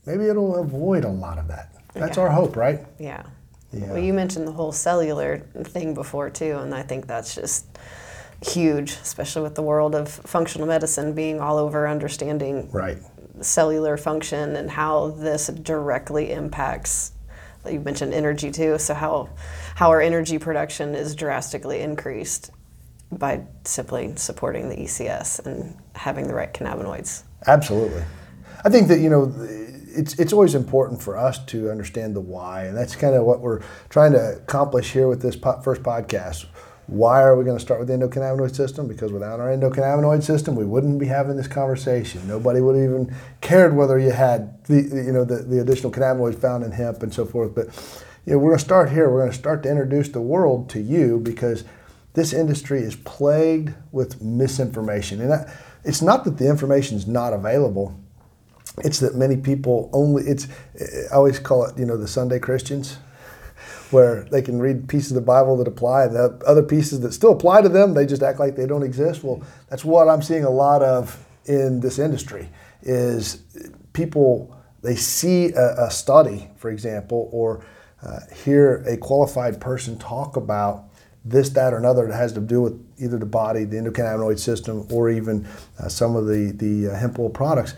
maybe 0.07 0.27
it'll 0.27 0.57
avoid 0.57 1.05
a 1.05 1.09
lot 1.09 1.39
of 1.39 1.49
that. 1.49 1.75
That's 1.95 2.17
yeah. 2.17 2.23
our 2.23 2.31
hope, 2.31 2.57
right? 2.57 2.81
Yeah. 2.99 3.23
yeah. 3.73 3.93
Well, 3.93 3.99
you 3.99 4.13
mentioned 4.13 4.47
the 4.47 4.53
whole 4.53 4.73
cellular 4.73 5.39
thing 5.65 5.93
before 5.95 6.31
too, 6.31 6.59
and 6.59 6.75
I 6.75 6.83
think 6.83 7.07
that's 7.07 7.35
just 7.35 7.67
huge, 8.41 8.93
especially 8.93 9.43
with 9.43 9.55
the 9.55 9.63
world 9.63 9.95
of 9.95 10.09
functional 10.09 10.67
medicine 10.67 11.13
being 11.13 11.41
all 11.41 11.59
over 11.59 11.87
understanding 11.87 12.71
right. 12.73 12.99
cellular 13.41 13.97
function 13.97 14.57
and 14.57 14.71
how 14.71 15.11
this 15.11 15.49
directly 15.49 16.33
impacts. 16.33 17.13
You 17.71 17.81
mentioned 17.81 18.13
energy 18.13 18.51
too, 18.51 18.79
so 18.79 18.95
how 18.95 19.31
how 19.75 19.91
our 19.91 20.01
energy 20.01 20.39
production 20.39 20.95
is 20.95 21.15
drastically 21.15 21.81
increased 21.81 22.51
by 23.13 23.43
simply 23.65 24.15
supporting 24.17 24.69
the 24.69 24.77
ECS 24.77 25.45
and 25.47 25.77
having 25.95 26.27
the 26.27 26.35
right 26.35 26.53
cannabinoids. 26.53 27.23
Absolutely. 27.47 28.03
I 28.65 28.71
think 28.71 28.89
that, 28.89 29.01
you 29.01 29.11
know, 29.11 29.35
it's, 29.95 30.19
it's 30.19 30.33
always 30.33 30.55
important 30.55 31.03
for 31.03 31.17
us 31.17 31.45
to 31.47 31.71
understand 31.71 32.17
the 32.17 32.21
why, 32.21 32.65
and 32.65 32.77
that's 32.77 32.97
kind 32.97 33.15
of 33.15 33.25
what 33.25 33.41
we're 33.41 33.61
trying 33.91 34.13
to 34.13 34.37
accomplish 34.37 34.93
here 34.93 35.09
with 35.09 35.21
this 35.21 35.37
po- 35.37 35.61
first 35.61 35.83
podcast. 35.83 36.47
Why 36.87 37.23
are 37.23 37.37
we 37.37 37.45
going 37.45 37.57
to 37.57 37.63
start 37.63 37.81
with 37.81 37.89
the 37.89 37.95
endocannabinoid 37.95 38.55
system? 38.55 38.89
Because 38.89 39.13
without 39.13 39.41
our 39.41 39.49
endocannabinoid 39.49 40.23
system, 40.23 40.57
we 40.57 40.65
wouldn't 40.65 40.99
be 40.99 41.07
having 41.07 41.37
this 41.37 41.47
conversation. 41.47 42.27
Nobody 42.27 42.61
would 42.61 42.77
even 42.77 43.15
cared 43.41 43.75
whether 43.75 43.99
you 43.99 44.11
had 44.11 44.63
the 44.65 44.83
you 44.83 45.13
know 45.13 45.25
the, 45.25 45.37
the 45.37 45.61
additional 45.61 45.93
cannabinoids 45.93 46.41
found 46.41 46.65
in 46.65 46.73
hemp 46.73 47.03
and 47.03 47.15
so 47.15 47.25
forth. 47.25 47.55
But 47.55 47.67
you 48.27 48.33
know, 48.33 48.39
we're 48.39 48.51
going 48.51 48.59
to 48.59 48.65
start 48.65 48.91
here. 48.91 49.11
We're 49.11 49.21
going 49.21 49.33
to 49.33 49.39
start 49.39 49.63
to 49.65 49.71
introduce 49.71 50.09
the 50.09 50.21
world 50.21 50.69
to 50.71 50.81
you 50.81 51.19
because 51.19 51.65
this 52.15 52.33
industry 52.33 52.81
is 52.81 52.97
plagued 52.97 53.75
with 53.91 54.21
misinformation. 54.23 55.21
And 55.21 55.47
it's 55.85 56.03
not 56.03 56.25
that 56.25 56.39
the 56.39 56.49
information 56.49 56.97
is 56.97 57.07
not 57.07 57.33
available. 57.33 57.99
It's 58.79 59.01
that 59.01 59.15
many 59.15 59.37
people 59.37 59.91
only, 59.93 60.25
it's, 60.25 60.47
I 61.11 61.15
always 61.15 61.39
call 61.39 61.65
it, 61.67 61.79
you 61.79 61.85
know, 61.85 61.97
the 61.97 62.09
Sunday 62.09 62.39
Christians. 62.39 62.99
Where 63.93 64.25
they 64.25 64.43
can 64.43 64.59
read 64.59 64.89
pieces 64.89 65.13
of 65.13 65.17
the 65.17 65.21
Bible 65.21 65.57
that 65.59 65.69
apply, 65.69 66.05
and 66.05 66.17
the 66.17 66.41
other 66.47 66.63
pieces 66.63 67.01
that 67.01 67.13
still 67.13 67.33
apply 67.33 67.63
to 67.63 67.69
them, 67.69 67.95
they 67.95 68.07
just 68.07 68.23
act 68.23 68.41
like 68.41 68.57
they 68.57 68.67
don't 68.67 68.83
exist. 68.83 69.23
Well, 69.23 69.43
that's 69.69 69.85
what 69.85 70.09
I'm 70.09 70.23
seeing 70.23 70.45
a 70.45 70.51
lot 70.51 70.83
of 70.83 71.25
in 71.45 71.81
this 71.81 71.99
industry 71.99 72.49
is 72.83 73.43
people 73.93 74.57
they 74.83 74.97
see 74.97 75.53
a, 75.53 75.87
a 75.87 75.91
study, 75.91 76.51
for 76.57 76.71
example, 76.71 77.29
or 77.33 77.65
uh, 78.03 78.21
hear 78.45 78.83
a 78.87 78.97
qualified 78.97 79.61
person 79.61 79.99
talk 79.99 80.37
about 80.37 80.85
this, 81.25 81.51
that, 81.51 81.73
or 81.73 81.77
another 81.77 82.09
that 82.09 82.17
has 82.17 82.33
to 82.33 82.41
do 82.41 82.61
with 82.61 82.85
either 82.99 83.17
the 83.17 83.27
body, 83.27 83.65
the 83.65 83.77
endocannabinoid 83.77 84.41
system, 84.41 84.87
or 84.91 85.09
even 85.09 85.47
uh, 85.79 85.89
some 85.89 86.17
of 86.17 86.27
the 86.27 86.53
the 86.57 86.89
uh, 86.89 86.97
hemp 86.97 87.19
oil 87.19 87.31
products, 87.31 87.75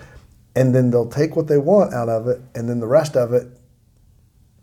and 0.57 0.75
then 0.75 0.91
they'll 0.91 1.09
take 1.09 1.37
what 1.37 1.47
they 1.47 1.59
want 1.59 1.93
out 1.93 2.09
of 2.09 2.27
it, 2.27 2.41
and 2.55 2.69
then 2.69 2.81
the 2.81 2.87
rest 2.87 3.17
of 3.17 3.35
it 3.35 3.49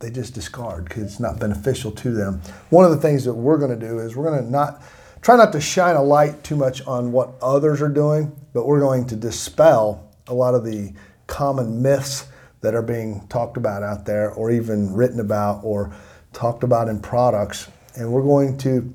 they 0.01 0.09
just 0.09 0.33
discard 0.33 0.85
because 0.85 1.03
it's 1.03 1.19
not 1.19 1.39
beneficial 1.39 1.91
to 1.91 2.11
them. 2.11 2.41
One 2.69 2.85
of 2.85 2.91
the 2.91 2.97
things 2.97 3.23
that 3.25 3.33
we're 3.33 3.57
going 3.57 3.77
to 3.77 3.87
do 3.87 3.99
is 3.99 4.15
we're 4.15 4.29
going 4.29 4.43
to 4.43 4.49
not 4.49 4.81
try 5.21 5.35
not 5.37 5.51
to 5.53 5.61
shine 5.61 5.95
a 5.95 6.03
light 6.03 6.43
too 6.43 6.55
much 6.55 6.85
on 6.87 7.11
what 7.11 7.35
others 7.41 7.81
are 7.81 7.89
doing, 7.89 8.35
but 8.53 8.65
we're 8.65 8.79
going 8.79 9.05
to 9.07 9.15
dispel 9.15 10.11
a 10.27 10.33
lot 10.33 10.55
of 10.55 10.65
the 10.65 10.93
common 11.27 11.81
myths 11.81 12.27
that 12.61 12.75
are 12.75 12.81
being 12.81 13.27
talked 13.27 13.57
about 13.57 13.83
out 13.83 14.05
there 14.05 14.31
or 14.31 14.51
even 14.51 14.93
written 14.93 15.19
about 15.19 15.61
or 15.63 15.93
talked 16.33 16.63
about 16.63 16.87
in 16.87 16.99
products. 16.99 17.69
And 17.95 18.11
we're 18.11 18.23
going 18.23 18.57
to 18.59 18.93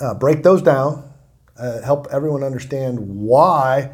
uh, 0.00 0.14
break 0.14 0.42
those 0.42 0.62
down, 0.62 1.10
uh, 1.58 1.80
help 1.82 2.08
everyone 2.12 2.42
understand 2.42 2.98
why 2.98 3.90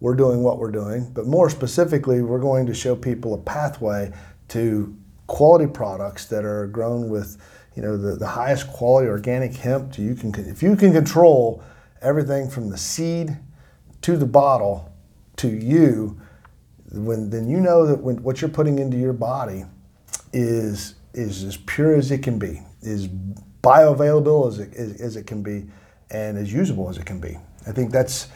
we're 0.00 0.14
doing 0.14 0.42
what 0.42 0.58
we're 0.58 0.70
doing. 0.70 1.10
But 1.12 1.26
more 1.26 1.50
specifically, 1.50 2.22
we're 2.22 2.40
going 2.40 2.66
to 2.66 2.74
show 2.74 2.96
people 2.96 3.34
a 3.34 3.38
pathway 3.38 4.12
to 4.48 4.96
quality 5.28 5.66
products 5.66 6.26
that 6.26 6.44
are 6.44 6.66
grown 6.66 7.08
with 7.08 7.38
you 7.76 7.82
know 7.82 7.96
the, 7.96 8.16
the 8.16 8.26
highest 8.26 8.66
quality 8.68 9.08
organic 9.08 9.54
hemp 9.54 9.92
to 9.92 10.02
you 10.02 10.14
can 10.14 10.34
if 10.34 10.62
you 10.62 10.74
can 10.74 10.92
control 10.92 11.62
everything 12.02 12.50
from 12.50 12.68
the 12.68 12.76
seed 12.76 13.36
to 14.02 14.16
the 14.16 14.26
bottle 14.26 14.92
to 15.36 15.48
you 15.48 16.20
when 16.92 17.30
then 17.30 17.48
you 17.48 17.60
know 17.60 17.86
that 17.86 18.02
when, 18.02 18.20
what 18.22 18.40
you're 18.40 18.50
putting 18.50 18.80
into 18.80 18.96
your 18.96 19.12
body 19.12 19.64
is 20.32 20.94
is 21.14 21.44
as 21.44 21.56
pure 21.56 21.96
as 21.96 22.10
it 22.10 22.22
can 22.22 22.38
be, 22.38 22.62
is 22.82 23.08
bioavailable 23.62 24.48
as 24.48 24.58
it, 24.58 24.74
as, 24.74 25.00
as 25.00 25.16
it 25.16 25.26
can 25.26 25.42
be, 25.42 25.66
and 26.10 26.38
as 26.38 26.52
usable 26.52 26.88
as 26.88 26.96
it 26.96 27.06
can 27.06 27.20
be. 27.20 27.36
I 27.66 27.72
think 27.72 27.90
that's 27.90 28.28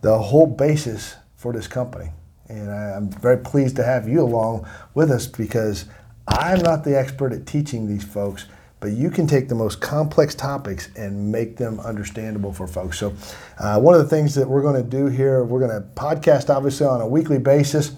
the 0.00 0.16
whole 0.16 0.46
basis 0.46 1.16
for 1.36 1.52
this 1.52 1.66
company. 1.66 2.10
And 2.48 2.70
I, 2.70 2.92
I'm 2.96 3.10
very 3.10 3.38
pleased 3.38 3.76
to 3.76 3.84
have 3.84 4.08
you 4.08 4.22
along 4.22 4.66
with 4.94 5.10
us 5.10 5.26
because 5.26 5.84
I'm 6.30 6.60
not 6.60 6.84
the 6.84 6.96
expert 6.96 7.32
at 7.32 7.46
teaching 7.46 7.86
these 7.86 8.04
folks, 8.04 8.46
but 8.78 8.92
you 8.92 9.10
can 9.10 9.26
take 9.26 9.48
the 9.48 9.54
most 9.54 9.80
complex 9.80 10.34
topics 10.34 10.88
and 10.96 11.30
make 11.30 11.56
them 11.56 11.80
understandable 11.80 12.52
for 12.52 12.66
folks. 12.66 12.98
So, 12.98 13.14
uh, 13.58 13.80
one 13.80 13.94
of 13.94 14.00
the 14.00 14.08
things 14.08 14.34
that 14.36 14.48
we're 14.48 14.62
going 14.62 14.82
to 14.82 14.88
do 14.88 15.06
here, 15.06 15.44
we're 15.44 15.60
going 15.60 15.70
to 15.70 15.86
podcast 15.94 16.54
obviously 16.54 16.86
on 16.86 17.00
a 17.00 17.06
weekly 17.06 17.38
basis. 17.38 17.92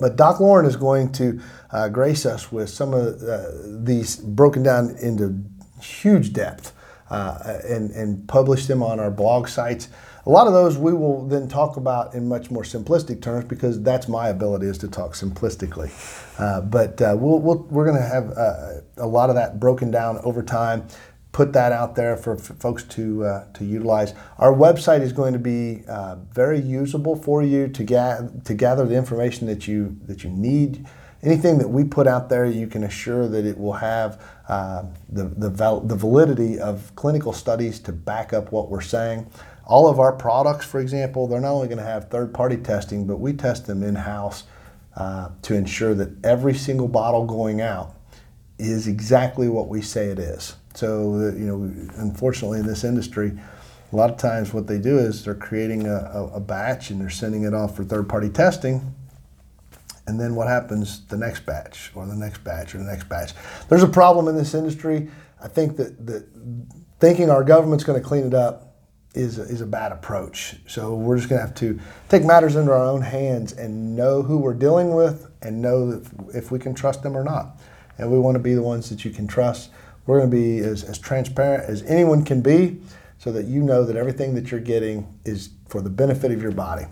But 0.00 0.16
Doc 0.16 0.40
Lauren 0.40 0.66
is 0.66 0.76
going 0.76 1.12
to 1.12 1.40
uh, 1.70 1.88
grace 1.88 2.24
us 2.24 2.50
with 2.50 2.70
some 2.70 2.94
of 2.94 3.22
uh, 3.22 3.44
these 3.64 4.16
broken 4.16 4.62
down 4.62 4.96
into 5.00 5.44
huge 5.80 6.32
depth 6.32 6.72
uh, 7.10 7.58
and, 7.68 7.90
and 7.90 8.26
publish 8.26 8.66
them 8.66 8.82
on 8.82 8.98
our 8.98 9.10
blog 9.10 9.48
sites. 9.48 9.88
A 10.24 10.30
lot 10.30 10.46
of 10.46 10.52
those 10.52 10.78
we 10.78 10.94
will 10.94 11.26
then 11.26 11.48
talk 11.48 11.76
about 11.76 12.14
in 12.14 12.28
much 12.28 12.50
more 12.50 12.62
simplistic 12.62 13.20
terms 13.20 13.44
because 13.44 13.82
that's 13.82 14.08
my 14.08 14.28
ability 14.28 14.66
is 14.66 14.78
to 14.78 14.88
talk 14.88 15.12
simplistically. 15.12 15.90
Uh, 16.42 16.60
but 16.60 17.00
uh, 17.00 17.14
we'll, 17.16 17.38
we 17.38 17.46
will 17.46 17.62
we 17.70 17.82
are 17.82 17.86
going 17.86 17.96
to 17.96 18.02
have 18.02 18.30
uh, 18.36 18.80
a 18.96 19.06
lot 19.06 19.30
of 19.30 19.36
that 19.36 19.60
broken 19.60 19.90
down 19.90 20.18
over 20.24 20.42
time 20.42 20.84
put 21.32 21.52
that 21.54 21.72
out 21.72 21.94
there 21.94 22.16
for, 22.16 22.36
folks 22.36 22.84
to 22.84 23.24
uh, 23.24 23.44
to 23.54 23.64
utilize. 23.64 24.14
Our 24.38 24.52
website 24.52 25.00
is 25.00 25.12
going 25.12 25.32
to 25.32 25.38
be 25.38 25.84
uh, 25.88 26.16
very 26.32 26.60
usable 26.60 27.16
for 27.16 27.42
you 27.42 27.68
to 27.68 27.84
gather 27.84 28.30
to 28.44 28.54
gather 28.54 28.84
the 28.86 28.96
information 28.96 29.46
that 29.46 29.66
you 29.68 29.96
that 30.06 30.24
you 30.24 30.30
need. 30.30 30.86
Anything 31.22 31.58
that 31.58 31.68
we 31.68 31.84
put 31.84 32.08
out 32.08 32.28
there, 32.28 32.44
you 32.44 32.66
can 32.66 32.82
assure 32.82 33.28
that 33.28 33.44
it 33.46 33.56
will 33.56 33.74
have 33.74 34.20
uh, 34.48 34.84
the 35.08 35.24
the, 35.24 35.48
val- 35.48 35.80
the 35.80 35.96
validity 35.96 36.58
of 36.58 36.94
clinical 36.96 37.32
studies 37.32 37.78
to 37.80 37.92
back 37.92 38.32
up 38.32 38.50
what 38.52 38.68
we're 38.68 38.80
saying. 38.80 39.30
All 39.64 39.88
of 39.88 40.00
our 40.00 40.12
products, 40.12 40.66
for 40.66 40.80
example, 40.80 41.28
they're 41.28 41.40
not 41.40 41.52
only 41.52 41.68
going 41.68 41.78
to 41.78 41.84
have 41.84 42.10
third 42.10 42.34
party 42.34 42.56
testing, 42.56 43.06
but 43.06 43.18
we 43.18 43.32
test 43.32 43.66
them 43.68 43.84
in 43.84 43.94
house 43.94 44.42
uh, 44.96 45.30
to 45.42 45.54
ensure 45.54 45.94
that 45.94 46.24
every 46.24 46.54
single 46.54 46.88
bottle 46.88 47.24
going 47.24 47.60
out 47.60 47.94
is 48.58 48.86
exactly 48.86 49.48
what 49.48 49.68
we 49.68 49.82
say 49.82 50.06
it 50.06 50.18
is. 50.18 50.56
So, 50.74 51.32
you 51.36 51.46
know, 51.46 51.62
unfortunately, 51.96 52.60
in 52.60 52.66
this 52.66 52.84
industry, 52.84 53.32
a 53.92 53.96
lot 53.96 54.10
of 54.10 54.16
times 54.16 54.54
what 54.54 54.66
they 54.66 54.78
do 54.78 54.98
is 54.98 55.24
they're 55.24 55.34
creating 55.34 55.86
a, 55.86 56.30
a, 56.34 56.40
batch 56.40 56.90
and 56.90 57.00
they're 57.00 57.10
sending 57.10 57.44
it 57.44 57.52
off 57.52 57.76
for 57.76 57.84
third 57.84 58.08
party 58.08 58.30
testing. 58.30 58.94
And 60.06 60.18
then 60.18 60.34
what 60.34 60.48
happens 60.48 61.06
the 61.06 61.16
next 61.16 61.44
batch 61.44 61.92
or 61.94 62.06
the 62.06 62.14
next 62.14 62.42
batch 62.42 62.74
or 62.74 62.78
the 62.78 62.84
next 62.84 63.08
batch? 63.08 63.32
There's 63.68 63.82
a 63.82 63.88
problem 63.88 64.28
in 64.28 64.36
this 64.36 64.54
industry. 64.54 65.10
I 65.42 65.48
think 65.48 65.76
that, 65.76 66.06
that 66.06 66.26
thinking 67.00 67.30
our 67.30 67.44
government's 67.44 67.84
going 67.84 68.00
to 68.00 68.06
clean 68.06 68.26
it 68.26 68.34
up 68.34 68.71
is 69.14 69.38
a, 69.38 69.42
is 69.42 69.60
a 69.60 69.66
bad 69.66 69.92
approach. 69.92 70.56
So 70.66 70.94
we're 70.94 71.16
just 71.16 71.28
going 71.28 71.40
to 71.40 71.46
have 71.46 71.54
to 71.56 71.78
take 72.08 72.24
matters 72.24 72.56
into 72.56 72.72
our 72.72 72.84
own 72.84 73.02
hands 73.02 73.52
and 73.52 73.94
know 73.94 74.22
who 74.22 74.38
we're 74.38 74.54
dealing 74.54 74.94
with 74.94 75.30
and 75.42 75.60
know 75.60 76.02
if 76.34 76.50
we 76.50 76.58
can 76.58 76.74
trust 76.74 77.02
them 77.02 77.16
or 77.16 77.24
not. 77.24 77.58
And 77.98 78.10
we 78.10 78.18
want 78.18 78.36
to 78.36 78.42
be 78.42 78.54
the 78.54 78.62
ones 78.62 78.88
that 78.90 79.04
you 79.04 79.10
can 79.10 79.26
trust. 79.26 79.70
We're 80.06 80.18
going 80.18 80.30
to 80.30 80.36
be 80.36 80.58
as, 80.58 80.82
as 80.84 80.98
transparent 80.98 81.64
as 81.68 81.82
anyone 81.82 82.24
can 82.24 82.40
be 82.40 82.80
so 83.18 83.30
that 83.32 83.44
you 83.44 83.62
know 83.62 83.84
that 83.84 83.96
everything 83.96 84.34
that 84.34 84.50
you're 84.50 84.60
getting 84.60 85.06
is 85.24 85.50
for 85.68 85.80
the 85.80 85.90
benefit 85.90 86.32
of 86.32 86.42
your 86.42 86.50
body. 86.50 86.84
Do 86.84 86.88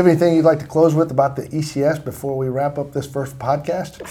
you 0.00 0.02
have 0.02 0.06
anything 0.06 0.36
you'd 0.36 0.44
like 0.44 0.58
to 0.60 0.66
close 0.66 0.94
with 0.94 1.10
about 1.10 1.36
the 1.36 1.42
ECS 1.48 2.04
before 2.04 2.36
we 2.36 2.48
wrap 2.48 2.76
up 2.76 2.92
this 2.92 3.06
first 3.06 3.38
podcast? 3.38 4.02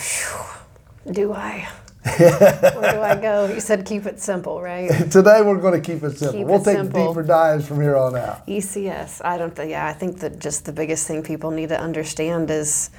Do 1.12 1.34
I? 1.34 1.69
Where 2.06 2.91
do 2.94 3.02
I 3.02 3.15
go? 3.22 3.48
You 3.48 3.60
said 3.60 3.86
keep 3.86 4.06
it 4.06 4.20
simple, 4.20 4.62
right? 4.62 4.89
Today 5.12 5.41
we're 5.41 5.60
going 5.60 5.82
to 5.82 5.86
keep 5.86 6.04
it 6.04 6.18
simple. 6.18 6.39
Keep 6.39 6.48
we'll 6.48 6.62
it 6.62 6.65
take 6.65 6.78
simple. 6.78 7.08
deeper 7.10 7.24
dives 7.24 7.68
from 7.68 7.82
here 7.82 7.98
on 7.98 8.15
out. 8.15 8.46
ECS. 8.48 9.24
I 9.26 9.38
don't 9.38 9.56
think. 9.56 9.72
Yeah, 9.72 9.88
I 9.88 9.94
think 9.94 10.20
that 10.20 10.39
just 10.39 10.65
the 10.65 10.72
biggest 10.72 11.08
thing 11.08 11.24
people 11.24 11.52
need 11.52 11.70
to 11.70 11.80
understand 11.80 12.52
is 12.52 12.91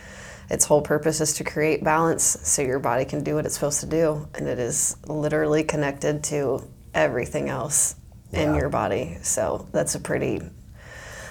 its 0.50 0.64
whole 0.64 0.82
purpose 0.82 1.20
is 1.20 1.34
to 1.34 1.44
create 1.44 1.82
balance 1.82 2.24
so 2.42 2.62
your 2.62 2.78
body 2.78 3.04
can 3.04 3.22
do 3.22 3.36
what 3.36 3.46
it's 3.46 3.54
supposed 3.54 3.80
to 3.80 3.86
do, 3.86 4.28
and 4.34 4.48
it 4.48 4.58
is 4.58 4.96
literally 5.06 5.62
connected 5.64 6.22
to 6.24 6.62
everything 6.94 7.48
else 7.48 7.96
in 8.32 8.54
your 8.54 8.68
body. 8.68 9.18
So 9.22 9.68
that's 9.72 9.94
a 9.94 10.00
pretty 10.00 10.40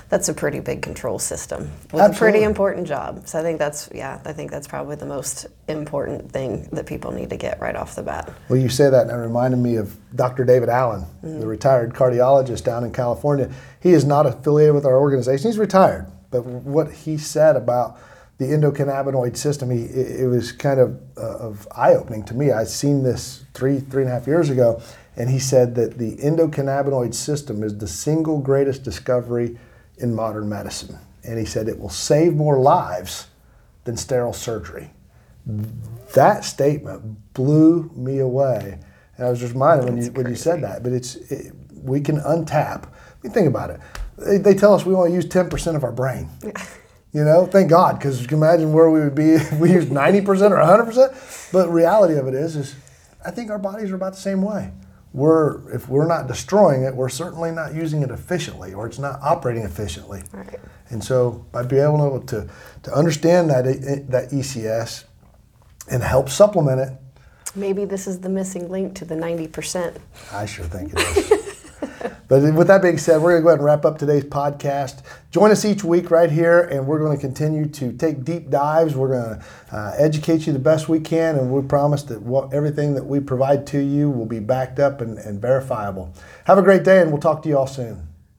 that's 0.10 0.30
a 0.30 0.34
pretty 0.34 0.60
big 0.60 0.82
control 0.82 1.18
system 1.18 1.72
with 1.92 2.04
a 2.04 2.14
pretty 2.14 2.44
important 2.44 2.88
job. 2.88 3.28
So 3.28 3.40
I 3.40 3.42
think 3.42 3.60
that's 3.60 3.90
yeah, 3.94 4.20
I 4.26 4.34
think 4.34 4.52
that's 4.52 4.68
probably 4.68 4.96
the 4.96 5.06
most 5.06 5.48
important 5.68 6.32
thing 6.32 6.68
that 6.72 6.86
people 6.86 7.12
need 7.12 7.30
to 7.32 7.38
get 7.38 7.60
right 7.60 7.76
off 7.76 7.96
the 7.96 8.04
bat. 8.04 8.32
Well, 8.50 8.60
you 8.60 8.70
say 8.70 8.90
that, 8.90 9.08
and 9.08 9.12
it 9.12 9.16
reminded 9.16 9.58
me 9.58 9.78
of 9.78 9.98
Dr. 10.16 10.46
David 10.46 10.70
Allen, 10.70 11.06
the 11.22 11.48
retired 11.48 11.94
cardiologist 11.94 12.64
down 12.64 12.84
in 12.84 12.92
California. 12.92 13.52
He 13.82 13.92
is 13.92 14.06
not 14.06 14.26
affiliated 14.26 14.76
with 14.76 14.86
our 14.86 14.98
organization. 14.98 15.50
He's 15.50 15.58
retired, 15.60 16.08
but 16.32 16.46
what 16.46 16.92
he 16.92 17.18
said 17.18 17.56
about 17.56 18.00
the 18.38 18.46
endocannabinoid 18.46 19.38
system, 19.38 19.70
he, 19.70 19.84
it, 19.84 20.22
it 20.22 20.28
was 20.28 20.52
kind 20.52 20.80
of, 20.80 21.00
uh, 21.18 21.38
of 21.38 21.68
eye-opening 21.72 22.24
to 22.26 22.34
me. 22.34 22.52
I'd 22.52 22.68
seen 22.68 23.04
this 23.04 23.46
three, 23.54 23.80
three 23.80 24.04
and 24.04 24.12
a 24.12 24.14
half 24.14 24.28
years 24.28 24.50
ago, 24.50 24.82
and 25.16 25.30
he 25.30 25.40
said 25.40 25.76
that 25.76 25.98
the 25.98 26.18
endocannabinoid 26.18 27.14
system 27.14 27.64
is 27.64 27.78
the 27.78 27.88
single 27.88 28.40
greatest 28.40 28.84
discovery 28.84 29.58
in 29.98 30.14
modern 30.16 30.50
medicine. 30.50 30.98
And 31.24 31.40
he 31.40 31.46
said 31.46 31.68
it 31.68 31.80
will 31.80 31.90
save 31.90 32.34
more 32.36 32.60
lives 32.60 33.28
than 33.84 33.98
sterile 33.98 34.34
surgery 34.34 34.92
that 36.14 36.44
statement 36.44 37.34
blew 37.34 37.92
me 37.96 38.20
away. 38.20 38.80
And 39.18 39.28
I 39.28 39.30
was 39.30 39.40
just 39.40 39.54
reminded 39.54 39.86
when 39.86 40.02
you 40.02 40.12
when 40.12 40.28
you 40.28 40.36
said 40.36 40.62
that. 40.64 40.84
But 40.84 40.92
it's 40.92 41.16
it, 41.16 41.54
we 41.74 42.02
can 42.02 42.18
untap. 42.20 42.86
I 42.88 42.90
mean, 43.24 43.32
think 43.32 43.48
about 43.48 43.70
it. 43.70 43.80
They, 44.18 44.38
they 44.38 44.54
tell 44.54 44.74
us 44.74 44.86
we 44.86 44.94
only 44.94 45.14
use 45.14 45.28
ten 45.28 45.50
percent 45.50 45.78
of 45.78 45.84
our 45.84 45.92
brain. 45.92 46.30
You 47.14 47.24
know, 47.24 47.46
thank 47.46 47.70
God, 47.70 47.98
because 47.98 48.22
you 48.22 48.28
can 48.28 48.40
imagine 48.40 48.74
where 48.74 48.90
we 48.90 49.00
would 49.00 49.16
be 49.16 49.36
if 49.36 49.54
we 49.54 49.72
used 49.72 49.90
ninety 49.90 50.20
percent 50.20 50.52
or 50.52 50.58
hundred 50.58 50.84
percent. 50.84 51.14
But 51.54 51.70
reality 51.70 52.16
of 52.16 52.28
it 52.28 52.34
is, 52.34 52.58
is 52.58 52.76
I 53.26 53.32
think 53.32 53.50
our 53.50 53.58
bodies 53.58 53.90
are 53.92 53.96
about 53.96 54.16
the 54.16 54.20
same 54.20 54.42
way. 54.42 54.74
We're 55.16 55.74
if 55.74 55.88
we're 55.88 56.08
not 56.08 56.28
destroying 56.28 56.84
it, 56.84 56.94
we're 56.94 57.10
certainly 57.10 57.52
not 57.52 57.74
using 57.74 58.02
it 58.02 58.12
efficiently, 58.12 58.74
or 58.74 58.86
it's 58.86 59.00
not 59.00 59.20
operating 59.22 59.64
efficiently. 59.64 60.24
Right. 60.34 60.60
And 60.90 61.02
so 61.02 61.46
by 61.54 61.64
being 61.64 61.84
able 61.84 62.20
to 62.20 62.50
to 62.84 62.94
understand 62.94 63.50
that 63.50 63.66
eh, 63.66 64.04
that 64.10 64.32
ECS 64.32 65.06
and 65.90 66.04
help 66.04 66.30
supplement 66.30 66.82
it, 66.82 66.92
Maybe 67.56 67.86
this 67.86 68.06
is 68.06 68.20
the 68.20 68.28
missing 68.28 68.70
link 68.70 68.96
to 68.96 69.06
the 69.06 69.16
90%. 69.16 69.96
I 70.34 70.46
sure 70.46 70.66
think 70.66 70.94
it 70.94 71.00
is. 71.00 71.32
But 72.28 72.42
with 72.54 72.68
that 72.68 72.82
being 72.82 72.98
said, 72.98 73.22
we're 73.22 73.32
going 73.32 73.42
to 73.42 73.44
go 73.44 73.50
ahead 73.50 73.60
and 73.60 73.66
wrap 73.66 73.86
up 73.86 73.98
today's 73.98 74.24
podcast. 74.24 75.02
Join 75.32 75.52
us 75.52 75.66
each 75.66 75.84
week 75.84 76.12
right 76.12 76.32
here, 76.32 76.62
and 76.62 76.88
we're 76.88 77.00
going 77.00 77.16
to 77.16 77.22
continue 77.22 77.68
to 77.68 77.92
take 77.94 78.24
deep 78.24 78.50
dives. 78.50 78.96
We're 78.96 79.10
going 79.10 79.40
to 79.40 79.46
uh, 79.76 79.94
educate 79.98 80.48
you 80.48 80.54
the 80.54 80.60
best 80.60 80.90
we 80.90 81.00
can, 81.00 81.38
and 81.38 81.52
we 81.52 81.62
promise 81.62 82.04
that 82.04 82.22
what, 82.22 82.54
everything 82.54 82.96
that 82.96 83.06
we 83.06 83.20
provide 83.20 83.68
to 83.68 83.80
you 83.80 84.10
will 84.10 84.26
be 84.26 84.40
backed 84.40 84.80
up 84.80 85.02
and, 85.02 85.18
and 85.18 85.42
verifiable. 85.42 86.14
Have 86.46 86.58
a 86.58 86.64
great 86.64 86.84
day, 86.84 87.02
and 87.02 87.12
we'll 87.12 87.22
talk 87.22 87.44
to 87.44 87.50
you 87.50 87.58
all 87.58 87.68
soon. 87.68 88.08